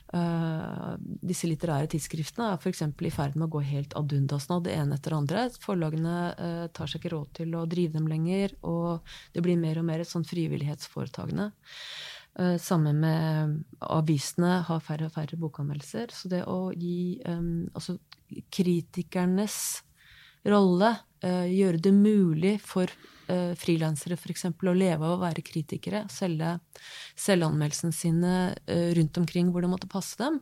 [0.09, 2.81] Uh, disse litterære tidsskriftene er f.eks.
[2.81, 5.43] i ferd med å gå helt ad undas nå, det ene etter det andre.
[5.61, 9.05] Forlagene uh, tar seg ikke råd til å drive dem lenger, og
[9.35, 11.51] det blir mer og mer et sånn frivillighetsforetagende.
[12.37, 16.13] Uh, sammen med avisene har færre og færre bokanmeldelser.
[16.13, 17.97] Så det å gi um, altså
[18.53, 19.57] kritikernes
[20.47, 20.93] rolle,
[21.25, 22.91] uh, gjøre det mulig for
[23.29, 24.47] frilansere f.eks.
[24.49, 26.55] å leve av å være kritikere, selge,
[27.13, 28.31] selvanmeldelsene sine
[28.97, 30.39] rundt omkring hvor det måtte passe dem,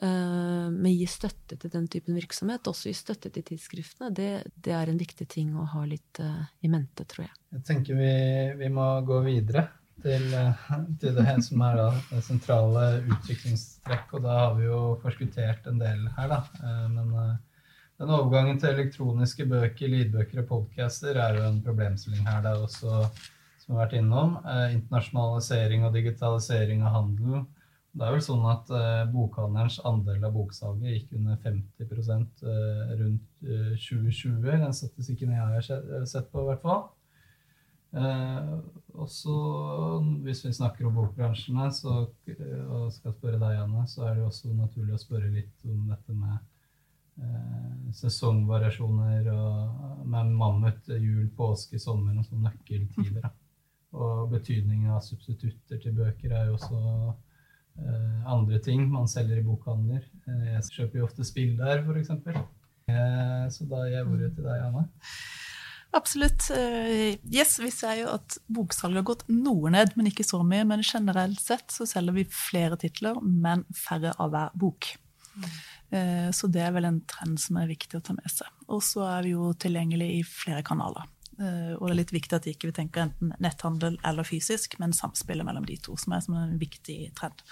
[0.00, 4.88] men gi støtte til den typen virksomhet, også gi støtte til tidsskriftene, det, det er
[4.88, 7.36] en viktig ting å ha litt i mente, tror jeg.
[7.58, 8.12] Jeg tenker vi,
[8.56, 9.68] vi må gå videre
[10.04, 10.28] til,
[11.00, 14.14] til, det som er da, det sentrale utviklingstrekk.
[14.14, 16.40] Og da har vi jo forskuttert en del her, da.
[16.60, 17.34] Eh, men eh,
[18.02, 22.42] den overgangen til elektroniske bøker, lydbøker og podcaster er jo en problemstilling her.
[22.44, 23.04] Det er også
[23.64, 24.38] som vi har vært innom.
[24.44, 27.44] Eh, internasjonalisering og digitalisering av handel.
[27.94, 33.46] Det er vel sånn at eh, bokhandelens andel av boksalget gikk under 50 eh, rundt
[33.46, 34.48] eh, 2020.
[34.50, 36.88] Den statistikken jeg har sett på, i hvert fall.
[37.94, 38.54] Eh,
[38.94, 44.26] og hvis vi snakker om bokbransjene så, og skal spørre deg, Anne, så er det
[44.28, 46.36] også naturlig å spørre litt om dette med
[47.18, 53.24] eh, sesongvariasjoner og med mammut, jul, påske, sommer og sånne nøkkeltider.
[53.24, 53.32] Da.
[53.94, 56.80] Og betydningen av substitutter til bøker er jo også
[57.78, 60.02] eh, andre ting man selger i bokhandler.
[60.26, 62.14] Eh, jeg kjøper jo ofte spill der, f.eks.
[62.90, 64.86] Eh, så da gir jeg ordet til deg, Anne.
[65.94, 66.48] Absolutt.
[66.54, 70.66] Eh, yes, vi ser jo at boksalget har gått noe ned, men ikke så mye.
[70.68, 74.90] Men generelt sett så selger vi flere titler, men færre av hver bok.
[75.34, 75.54] Mm.
[76.34, 78.50] Så det er vel en trend som er viktig å ta med seg.
[78.66, 81.06] Og så er vi jo tilgjengelig i flere kanaler.
[81.40, 84.94] Eh, og det er litt viktig at vi ikke tenker enten netthandel eller fysisk, men
[84.94, 87.42] samspillet mellom de to, som er en viktig trend.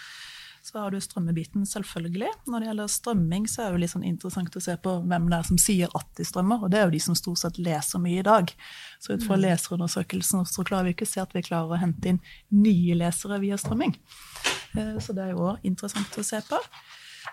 [0.62, 2.28] Så har du strømmebiten, selvfølgelig.
[2.46, 5.26] Når det gjelder strømming, så er det jo litt sånn interessant å se på hvem
[5.26, 7.58] det er som sier at de strømmer, og det er jo de som stort sett
[7.58, 8.52] leser mye i dag.
[9.02, 9.42] Så ut fra mm.
[9.42, 12.22] leserundersøkelsen så klarer vi ikke å se at vi klarer å hente inn
[12.54, 13.96] nye lesere via strømming.
[14.78, 16.62] Eh, så det er jo òg interessant å se på.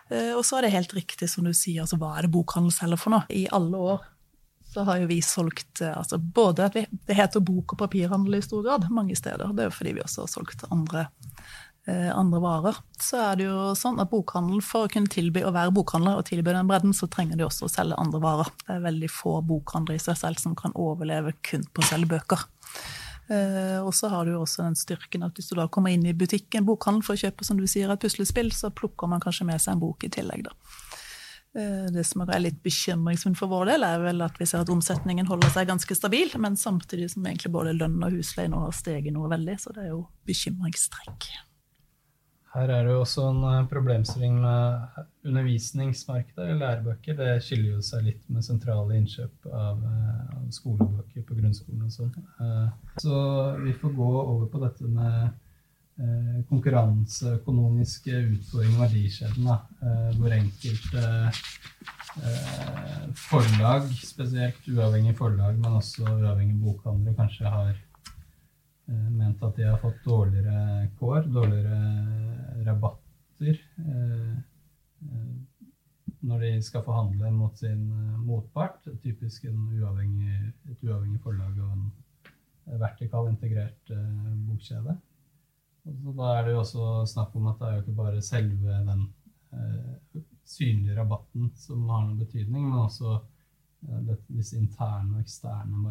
[0.09, 2.73] Eh, og så er det helt riktig som du sier, altså hva er det bokhandel
[2.73, 3.29] selger for noe?
[3.29, 4.07] I alle år
[4.69, 8.37] så har jo vi solgt eh, altså både at vi, Det heter bok- og papirhandel
[8.37, 9.53] i stor grad mange steder.
[9.53, 11.07] Det er jo fordi vi også har solgt andre,
[12.13, 12.79] andre varer.
[13.01, 16.27] Så er det jo sånn at bokhandelen for å kunne tilby å være bokhandler og
[16.29, 18.51] tilby den bredden, så trenger de også å selge andre varer.
[18.65, 22.11] Det er veldig få bokhandlere i seg selv som kan overleve kun på å selge
[22.15, 22.47] bøker.
[23.29, 26.15] Eh, og så har du også den styrken at hvis du da kommer inn i
[26.17, 29.61] butikken, bokhandel, for å kjøpe som du sier, et puslespill, så plukker man kanskje med
[29.61, 30.47] seg en bok i tillegg.
[30.47, 30.55] da.
[31.57, 34.73] Eh, det som er litt bekymringsfullt for vår del, er vel at vi ser at
[34.73, 38.73] omsetningen holder seg ganske stabil, men samtidig som egentlig både lønn og husleie nå har
[38.77, 39.59] steget noe veldig.
[39.61, 41.29] Så det er jo bekymringstrekk.
[42.59, 47.17] Her er det jo også en eh, problemstilling med undervisningsmarkedet lærebøker.
[47.19, 51.93] Det skiller jo seg litt med sentrale innkjøp av, eh, av skolebøker på grunnskolen og
[51.95, 52.15] sånn.
[52.99, 53.19] Så
[53.63, 55.29] vi får gå over på dette med
[55.99, 59.47] Eh, konkurranseøkonomiske utfordringer i verdikjeden.
[59.51, 61.01] Eh, hvor enkelte
[62.23, 67.73] eh, forlag, spesielt uavhengige forlag, men også uavhengige bokhandlere, kanskje har
[68.89, 73.59] ment at de har fått dårligere kår, dårligere rabatter
[76.19, 77.85] når de skal forhandle mot sin
[78.25, 78.89] motpart.
[79.03, 83.93] Typisk uavhengig, et uavhengig forlag og en vertikal integrert
[84.49, 84.97] bokkjede.
[86.03, 88.79] Så da er det jo også snakk om at det er jo ikke bare selve
[88.89, 89.05] den
[89.53, 93.15] eh, synlige rabatten som har noen betydning, men også
[93.87, 95.81] eh, disse interne og eksterne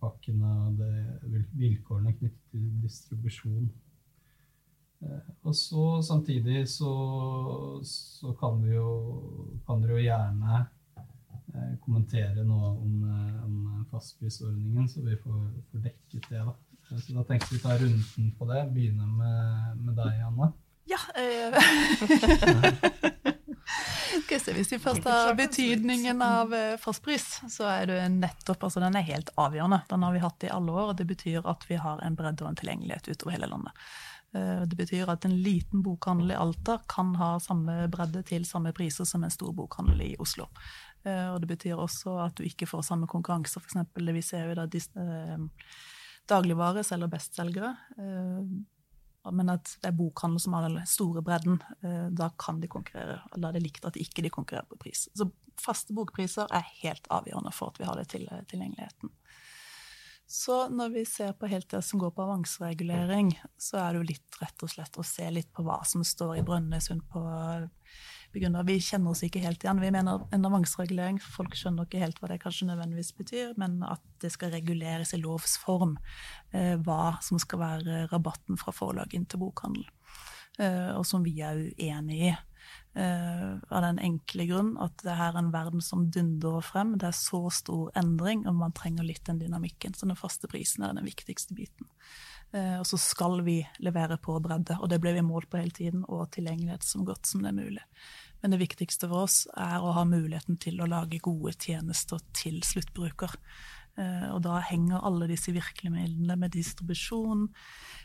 [0.00, 3.70] markedsføringspakkene og det, vilkårene knyttet til distribusjon.
[5.02, 10.66] Eh, og så samtidig så, så kan vi jo kan dere jo gjerne
[11.54, 16.44] eh, kommentere noe om, eh, om fastprisordningen, så vi får, får dekket det.
[16.44, 16.54] da.
[16.90, 18.66] Så da tenkte vi ta runden på det.
[18.74, 20.52] Begynne med, med deg, Anna.
[20.90, 21.00] Ja.
[21.14, 23.10] Eh.
[24.10, 28.82] Skal se, Hvis vi først har betydningen av eh, fastpris, så er det nettopp, altså
[28.82, 29.82] den er helt avgjørende.
[29.90, 32.44] Den har vi hatt i alle år, og det betyr at vi har en bredde
[32.44, 33.86] og en tilgjengelighet utover hele landet.
[34.34, 38.74] Eh, det betyr at en liten bokhandel i Alta kan ha samme bredde til samme
[38.76, 40.50] priser som en stor bokhandel i Oslo.
[41.04, 43.80] Eh, og det betyr også at du ikke får samme konkurranse, f.eks.
[43.96, 44.68] vi ser jo da
[46.30, 47.72] dagligvare selger bestselgere.
[49.28, 51.60] Men at det er bokhandel som har den store bredden.
[51.84, 53.20] Eh, da kan de konkurrere.
[53.36, 55.08] Da er det likt at de ikke konkurrerer på pris.
[55.14, 55.28] Så
[55.60, 59.12] faste bokpriser er helt avgjørende for at vi har det til tilgjengeligheten.
[60.30, 64.10] Så når vi ser på helt det som går på avanseregulering, så er det jo
[64.12, 67.22] litt rett og slett å se litt på hva som står i Brønnøysund på
[68.34, 68.66] begrunner.
[68.66, 69.80] Vi kjenner oss ikke helt igjen.
[69.82, 71.20] Vi mener en avanseregulering.
[71.22, 75.22] Folk skjønner ikke helt hva det kanskje nødvendigvis betyr, men at det skal reguleres i
[75.22, 75.96] lovs form
[76.52, 79.88] eh, hva som skal være rabatten fra forlag inn til bokhandel.
[80.60, 82.36] Eh, og som vi er uenig i.
[82.90, 86.96] Uh, av den enkle grunn at det her er en verden som dundrer frem.
[86.98, 89.94] Det er så stor endring, og man trenger litt den dynamikken.
[89.94, 91.86] Så den faste prisen er den viktigste biten.
[92.50, 95.74] Uh, og så skal vi levere på bredde, og det blir vi målt på hele
[95.74, 97.84] tiden, og tilgjengelighet så godt som det er mulig.
[98.40, 102.62] Men det viktigste for oss er å ha muligheten til å lage gode tjenester til
[102.64, 103.36] sluttbruker.
[104.00, 107.48] Eh, og da henger alle disse virkemidlene med distribusjon,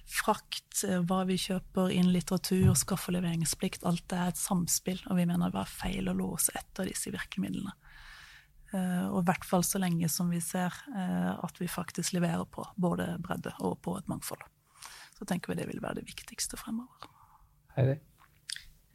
[0.09, 3.85] frakt, eh, hva vi kjøper inn litteratur, skaffe leveringsplikt.
[3.87, 7.13] Alt det er et samspill, og vi mener det var feil å låse etter disse
[7.13, 7.71] virkemidlene.
[8.76, 12.47] Eh, og i hvert fall så lenge som vi ser eh, at vi faktisk leverer
[12.49, 14.41] på både bredde og på et mangfold.
[15.15, 17.07] Så tenker vi det vil være det viktigste fremover.
[17.78, 17.99] Heidi?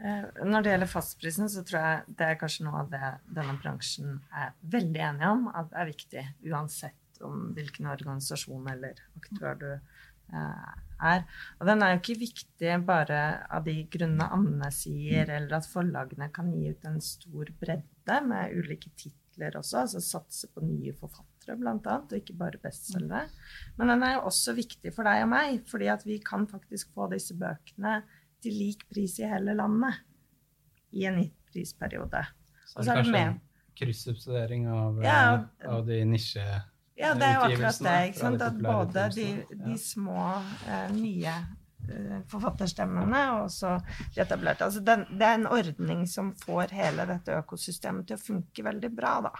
[0.01, 3.57] Eh, når det gjelder fastprisen, så tror jeg det er kanskje noe av det denne
[3.63, 9.59] bransjen er veldig enige om at det er viktig, uansett om hvilken organisasjon eller aktør
[9.61, 9.71] du
[10.31, 11.25] er.
[11.59, 13.19] Og den er jo ikke viktig bare
[13.51, 18.55] av de grunnene Anne sier, eller at forlagene kan gi ut en stor bredde med
[18.55, 23.29] ulike titler titler også, altså satse på nye forfattere bl.a., og ikke bare bestselgere.
[23.79, 26.93] Men den er jo også viktig for deg og meg, fordi at vi kan faktisk
[26.95, 28.03] få disse bøkene
[28.43, 30.01] til lik pris i hele landet
[30.93, 32.25] i en gitt prisperiode.
[32.67, 33.39] Så det er kanskje en
[33.81, 35.23] kryssubsidiering av, ja,
[35.67, 36.45] av de nisje...
[37.01, 37.93] Ja, det er jo akkurat det.
[38.11, 38.43] ikke sant?
[38.45, 39.29] At både de,
[39.65, 40.25] de små,
[40.67, 41.33] uh, nye
[42.31, 43.75] forfatterstemmene og også
[44.15, 48.23] de etablerte altså den, Det er en ordning som får hele dette økosystemet til å
[48.23, 49.35] funke veldig bra, da.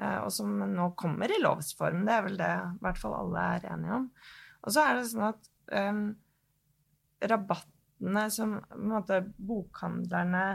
[0.00, 2.06] Uh, og som nå kommer i lovs form.
[2.08, 4.10] Det er vel det i hvert fall alle er enige om.
[4.62, 6.04] Og så er det sånn at um,
[7.32, 10.46] rabattene som måte, bokhandlerne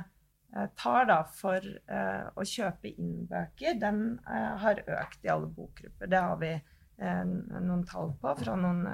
[0.80, 1.62] tar da for
[1.92, 6.10] uh, å kjøpe inn bøker, den uh, har økt i alle bokgrupper.
[6.10, 8.88] Det har vi uh, noen tall på fra noen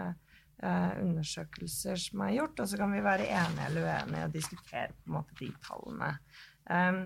[0.64, 2.61] undersøkelser som er gjort.
[2.64, 6.14] Og så kan vi være enige eller uenige og diskutere på en måte de tallene.
[6.70, 7.03] Um,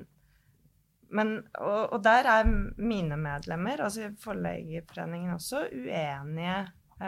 [1.18, 6.58] men, og, og, der er mine medlemmer, altså Forleggerforeningen også, uenige.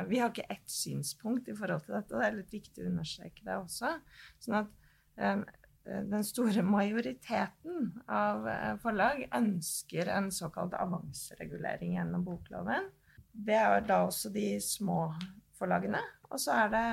[0.08, 2.92] Vi har ikke ett synspunkt i forhold til dette, og det er litt viktig å
[2.94, 3.96] understreke det også.
[4.40, 4.72] sånn at
[5.20, 5.44] um,
[5.90, 12.90] Eh, den store majoriteten av eh, forlag ønsker en såkalt avanseregulering gjennom bokloven.
[13.32, 15.14] Det er da også de små
[15.60, 16.02] forlagene.
[16.30, 16.86] Og så er det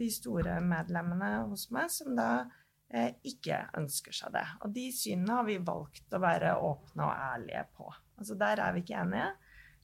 [0.00, 2.30] de store medlemmene hos meg som da
[2.88, 4.46] eh, ikke ønsker seg det.
[4.62, 7.90] Og de synene har vi valgt å være åpne og ærlige på.
[8.16, 9.28] Altså der er vi ikke enige.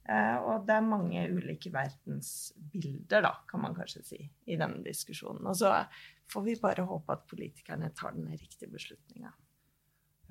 [0.03, 4.19] Eh, og det er mange ulike verdensbilder, da, kan man kanskje si,
[4.51, 5.45] i denne diskusjonen.
[5.47, 5.71] Og så
[6.31, 9.31] får vi bare håpe at politikerne tar den riktige beslutninga.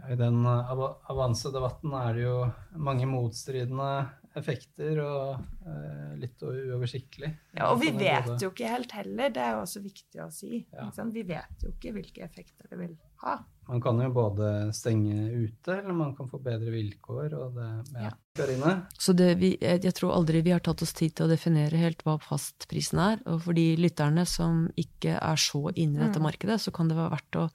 [0.01, 0.81] Ja, I den av
[1.13, 2.37] avansedebatten er det jo
[2.81, 3.91] mange motstridende
[4.39, 7.31] effekter og eh, litt uoversiktlig.
[7.59, 10.63] Ja, og vi vet jo ikke helt heller, det er jo også viktig å si.
[10.73, 10.89] Ja.
[11.13, 13.39] Vi vet jo ikke hvilke effekter det vil ha.
[13.69, 17.35] Man kan jo både stenge ute, eller man kan få bedre vilkår.
[17.39, 18.11] og det, ja.
[18.37, 18.73] Karine?
[18.99, 22.03] Så det, vi, jeg tror aldri vi har tatt oss tid til å definere helt
[22.05, 23.21] hva fastprisen er.
[23.29, 26.27] Og for de lytterne som ikke er så inne i dette mm.
[26.27, 27.47] markedet, så kan det være verdt å,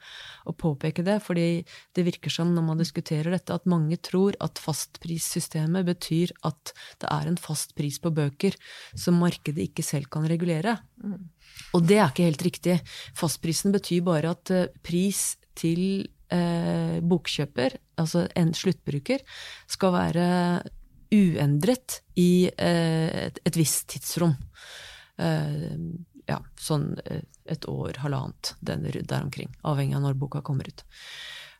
[0.47, 1.18] å, påpeke det.
[1.26, 1.47] fordi
[1.97, 7.09] det virker som når man diskuterer dette, at mange tror at fastprissystemet betyr at det
[7.11, 8.55] er en fast pris på bøker
[8.95, 10.78] som markedet ikke selv kan regulere.
[11.03, 11.26] Mm.
[11.76, 12.78] Og det er ikke helt riktig.
[13.18, 19.24] Fastprisen betyr bare at eh, pris til eh, bokkjøper, altså en sluttbruker,
[19.70, 20.28] skal være
[21.14, 24.36] uendret i eh, et, et, visst tidsrom.
[25.22, 25.74] Eh,
[26.28, 29.54] ja, sånn eh, et år, halvannet, der omkring.
[29.68, 30.84] Avhengig av når boka kommer ut.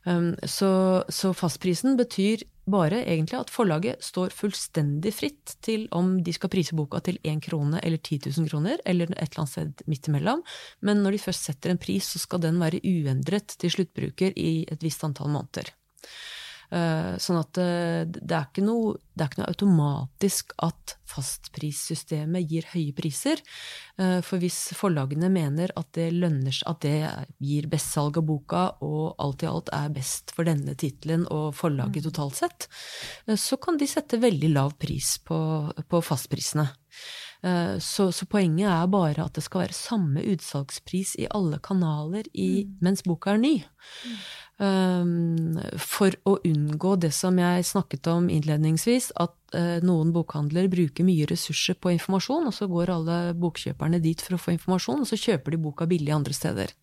[0.08, 6.34] Um, så, så, fastprisen betyr bare egentlig at forlaget står fullstendig fritt til om de
[6.34, 9.84] skal prise boka til én krone eller 10 000 kroner, eller et eller annet sted
[9.90, 10.42] midt imellom.
[10.80, 14.64] Men når de først setter en pris, så skal den være uendret til sluttbruker i
[14.68, 15.72] et visst antall måneder.
[16.68, 22.44] Eh, sånn at eh, det er, ikke noe, det er ikke noe automatisk at fastprissystemet
[22.50, 23.40] gir høye priser.
[23.96, 26.98] Eh, for hvis forlagene mener at det lønner at det
[27.40, 31.54] gir best salg av boka, og alt i alt er best for denne tittelen og
[31.56, 32.08] forlaget mm.
[32.10, 32.68] totalt sett,
[33.32, 35.38] så kan de sette veldig lav pris på,
[35.88, 36.68] på fastprisene.
[37.38, 42.64] Så, så, poenget er bare at det skal være samme utsalgspris i alle kanaler i,
[42.66, 42.72] mm.
[42.82, 43.52] mens boka er ny.
[43.62, 44.16] Mm.
[44.58, 51.06] Ehm, for å unngå det som jeg snakket om innledningsvis, at eh, noen bokhandler bruker
[51.06, 55.10] mye ressurser på informasjon, og så går alle bokkjøperne dit for å få informasjon, og
[55.10, 56.74] så kjøper de boka billig andre steder.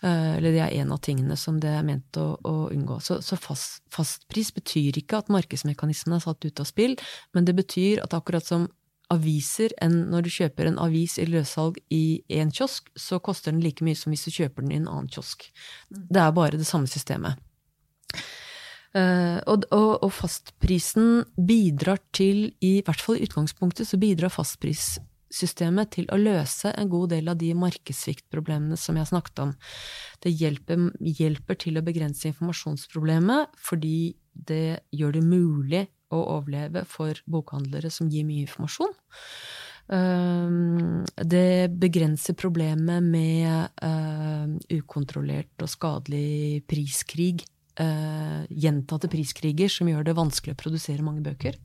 [0.00, 3.00] Eh, eller det er en av tingene som det er ment å, å unngå.
[3.04, 6.96] Så, så fast, fastpris betyr ikke at markedsmekanismen er satt ut av spill,
[7.36, 8.70] men det betyr at akkurat som
[9.12, 13.62] aviser enn når du kjøper en avis i løssalg i én kiosk, så koster den
[13.64, 15.48] like mye som hvis du kjøper den i en annen kiosk.
[15.88, 17.40] Det er bare det samme systemet.
[18.96, 25.92] Uh, og, og, og, fastprisen bidrar til, i hvert fall i utgangspunktet, så bidrar fastprissystemet
[25.92, 29.52] til å løse en god del av de markedssviktproblemene som jeg snakket om.
[30.24, 30.88] Det hjelper,
[31.20, 35.84] hjelper til å begrense informasjonsproblemet fordi det gjør det mulig
[36.14, 38.94] å overleve for bokhandlere som gir mye informasjon.
[39.92, 47.46] Ehm, det begrenser problemet med eh, ukontrollert og skadelig priskrig
[47.80, 51.56] eh, gjentatte priskriger som gjør det vanskelig å produsere mange bøker.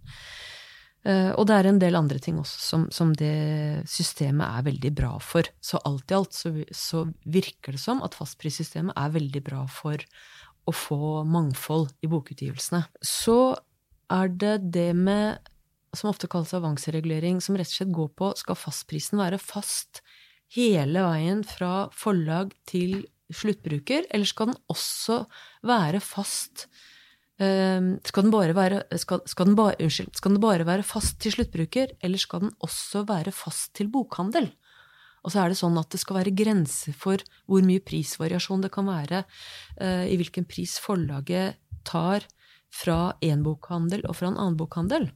[1.03, 4.93] Eh, og det er en del andre ting også som, som, det systemet er veldig
[4.95, 5.49] bra for.
[5.59, 9.99] Så alt i alt så, så virker det som at fastprissystemet er veldig bra for
[10.63, 12.85] å få mangfold i bokutgivelsene.
[13.03, 13.35] Så
[14.11, 15.39] er det det med
[15.93, 20.01] som ofte kalles avanseregulering, som rett og slett går på skal fastprisen være fast
[20.53, 25.23] hele veien fra forlag til sluttbruker, eller skal den også
[25.65, 26.67] være fast
[27.41, 31.21] ehm, skal den, bare være, skal, skal, den bare, unnskyld, skal den bare være fast
[31.23, 34.51] til sluttbruker, eller skal den også være fast til bokhandel?
[35.23, 38.73] Og så er det sånn at det skal være grenser for hvor mye prisvariasjon det
[38.75, 39.23] kan være,
[39.79, 42.27] uh, i hvilken pris forlaget tar
[42.73, 45.11] fra én bokhandel og fra en annen bokhandel.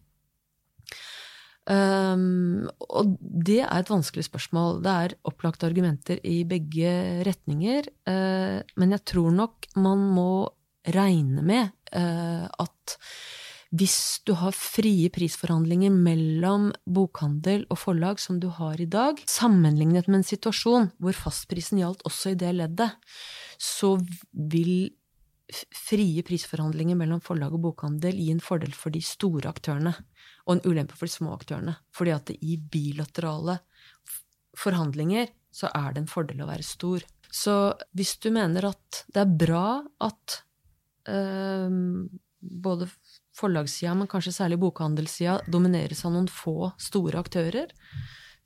[1.67, 4.79] Um, og det er et vanskelig spørsmål.
[4.85, 6.91] Det er opplagte argumenter i begge
[7.27, 7.89] retninger.
[8.07, 10.31] Uh, men jeg tror nok man må
[10.95, 12.95] regne med uh, at
[13.75, 20.07] hvis du har frie prisforhandlinger mellom bokhandel og forlag som du har i dag, sammenlignet
[20.07, 22.95] med en situasjon hvor fastprisen gjaldt også i det leddet,
[23.59, 23.97] så
[24.31, 24.93] vil
[25.71, 29.93] frie prisforhandlinger mellom forlag og bokhandel gi en fordel for de store aktørene
[30.47, 31.77] og en ulempe for de små aktørene.
[31.95, 33.59] Fordi at i bilaterale
[34.57, 37.05] forhandlinger så er det en fordel å være stor.
[37.31, 37.55] Så
[37.95, 39.67] hvis du mener at det er bra
[40.03, 40.41] at
[41.09, 42.07] øh,
[42.39, 42.89] både
[43.37, 47.71] forlagssida, men kanskje særlig bokhandelssida, domineres av noen få store aktører,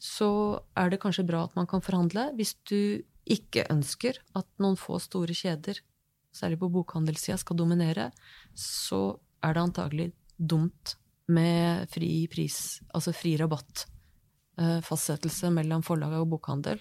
[0.02, 0.32] så
[0.78, 2.32] er det kanskje bra at man kan forhandle.
[2.38, 5.80] Hvis du ikke ønsker at noen få store kjeder,
[6.36, 8.12] særlig på bokhandelssida, skal dominere,
[8.56, 10.96] så er det antagelig dumt
[11.32, 16.80] med fri pris, altså fri rabattfastsettelse eh, mellom forlag og bokhandel.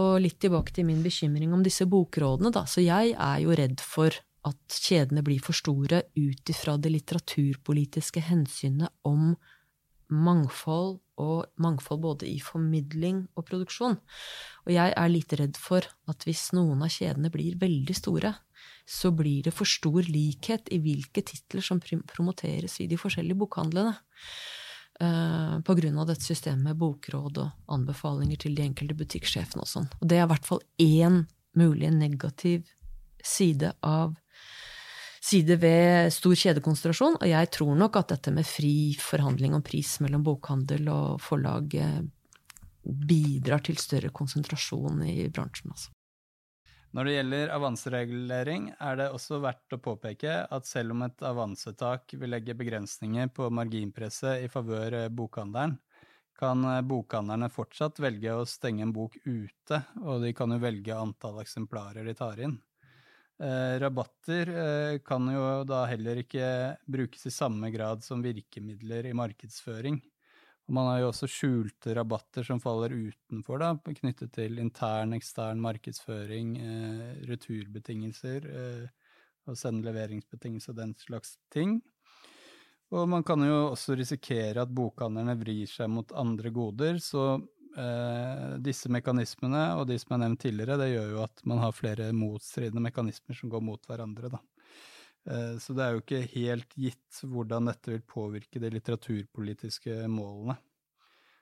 [0.00, 2.62] Og litt tilbake til min bekymring om disse bokrådene, da.
[2.70, 4.14] Så jeg er jo redd for
[4.46, 9.34] at kjedene blir for store ut ifra det litteraturpolitiske hensynet om
[10.10, 13.98] mangfold, og mangfold både i formidling og produksjon.
[14.66, 18.34] Og jeg er litt redd for at hvis noen av kjedene blir veldig store,
[18.88, 23.94] så blir det for stor likhet i hvilke titler som promoteres i de forskjellige bokhandlene.
[25.00, 29.70] Uh, på grunn av dette systemet med bokråd og anbefalinger til de enkelte butikksjefene og
[29.70, 29.86] sånn.
[29.96, 31.22] Og det er i hvert fall én
[31.56, 32.68] mulig negativ
[33.24, 34.12] side av
[35.20, 39.98] side ved stor kjedekonsentrasjon, og jeg tror nok at dette med fri forhandling om pris
[40.00, 42.02] mellom bokhandel og forlag eh,
[42.84, 45.74] bidrar til større konsentrasjon i bransjen.
[45.74, 45.92] Altså.
[46.96, 52.16] Når det gjelder avanseregulering, er det også verdt å påpeke at selv om et avansetak
[52.18, 55.76] vil legge begrensninger på marginpresset i favør eh, bokhandelen,
[56.40, 60.96] kan eh, bokhandlerne fortsatt velge å stenge en bok ute, og de kan jo velge
[60.96, 62.58] antall eksemplarer de tar inn.
[63.40, 66.46] Eh, rabatter eh, kan jo da heller ikke
[66.84, 69.96] brukes i samme grad som virkemidler i markedsføring.
[70.68, 75.62] Og man har jo også skjulte rabatter som faller utenfor, da, knyttet til intern, ekstern
[75.64, 78.50] markedsføring, eh, returbetingelser
[79.48, 81.78] og sende leveringsbetingelser og den slags ting.
[82.92, 87.38] Og man kan jo også risikere at bokhandlerne vrir seg mot andre goder, så
[87.78, 91.76] eh, disse mekanismene og de som er nevnt tidligere, det gjør jo at man har
[91.76, 94.32] flere motstridende mekanismer som går mot hverandre.
[94.32, 94.40] Da.
[95.30, 100.56] Eh, så det er jo ikke helt gitt hvordan dette vil påvirke de litteraturpolitiske målene.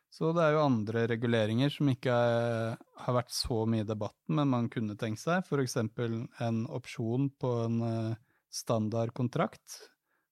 [0.08, 4.38] Så det er jo andre reguleringer som ikke er, har vært så mye i debatten,
[4.38, 5.76] men man kunne tenkt seg f.eks.
[5.76, 8.14] en opsjon på en eh,
[8.48, 9.82] standardkontrakt,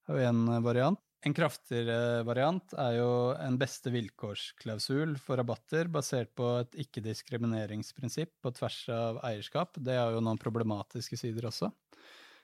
[0.09, 1.06] er jo en variant.
[1.25, 3.09] En kraftigere variant er jo
[3.41, 9.79] en beste vilkårsklausul for rabatter basert på et ikke-diskrimineringsprinsipp på tvers av eierskap.
[9.81, 11.71] Det har jo noen problematiske sider også.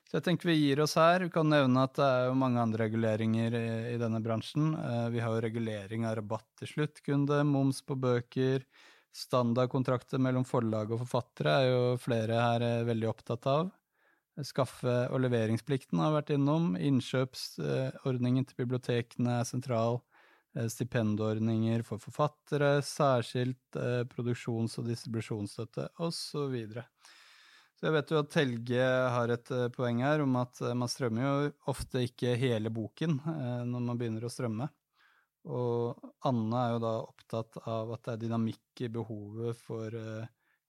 [0.10, 1.24] Så jeg tenker vi gir oss her.
[1.28, 4.74] Vi kan nevne at det er jo mange andre reguleringer i, i denne bransjen.
[4.76, 8.66] Eh, vi har jo regulering av rabatt til sluttkunde, moms på bøker,
[9.14, 13.72] standardkontrakter mellom forlag og forfattere er jo flere her eh, veldig opptatt av.
[14.42, 16.74] Skaffe- og leveringsplikten har vært innom.
[16.80, 20.02] Innkjøpsordningen til bibliotekene er sentral.
[20.54, 26.54] Eh, stipendordninger for forfattere, særskilt eh, produksjons- og distribusjonsstøtte osv.
[26.76, 26.84] Så,
[27.74, 31.26] så jeg vet jo at Helge har et eh, poeng her om at man strømmer
[31.26, 33.18] jo ofte ikke hele boken
[33.66, 34.70] når man begynner å strømme.
[35.50, 39.98] Og Anne er jo da opptatt av at det er dynamikk i behovet for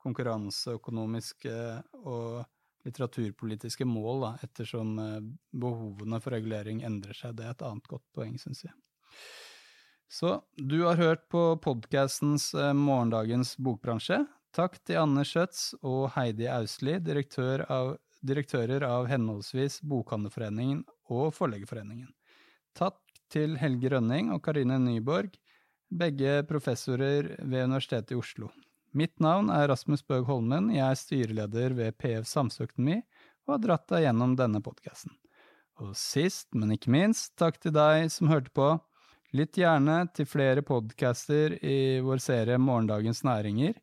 [0.02, 1.54] konkurranseøkonomiske
[2.00, 2.40] og
[2.84, 5.18] litteraturpolitiske mål, da, ettersom eh,
[5.56, 7.36] behovene for regulering endrer seg.
[7.38, 8.74] Det er et annet godt poeng, syns jeg.
[10.14, 14.22] Så du har hørt på podkastens eh, Morgendagens bokbransje.
[14.54, 20.82] Takk til Anne Schjøtz og Heidi Austli, direktør av direktører av henholdsvis Bokhandlerforeningen
[21.12, 22.08] og Forleggerforeningen.
[22.76, 23.00] Takk
[23.32, 25.34] til Helge Rønning og Karine Nyborg,
[25.94, 28.48] begge professorer ved Universitetet i Oslo.
[28.94, 33.00] Mitt navn er Rasmus Bøg Holmen, jeg er styreleder ved PF Samsøkonomi
[33.42, 35.10] og har dratt deg gjennom denne podkasten.
[35.82, 38.68] Og sist, men ikke minst, takk til deg som hørte på.
[39.34, 43.74] Lytt gjerne til flere podcaster i vår serie Morgendagens næringer,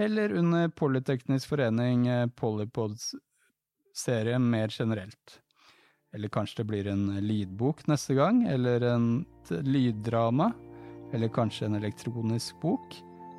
[0.00, 3.10] eller under Polyteknisk forening eh, Polypods
[3.92, 5.36] serie mer generelt.
[6.16, 9.10] Eller kanskje det blir en lydbok neste gang, eller en
[9.68, 10.48] lyddrama,
[11.12, 12.96] eller kanskje en elektronisk bok,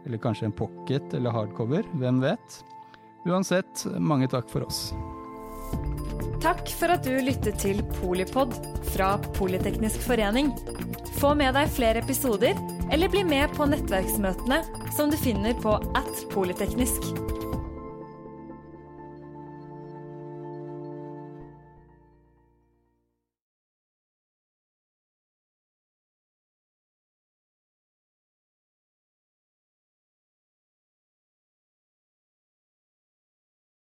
[0.08, 2.62] eller kanskje en pocket eller hardcover, hvem vet?
[3.28, 4.88] Uansett, mange takk for oss.
[6.41, 8.53] Takk for at du lyttet til Polipod
[8.93, 10.53] fra Politeknisk forening.
[11.18, 12.55] Få med deg flere episoder,
[12.93, 14.62] eller bli med på nettverksmøtene
[14.95, 17.10] som du finner på at polyteknisk.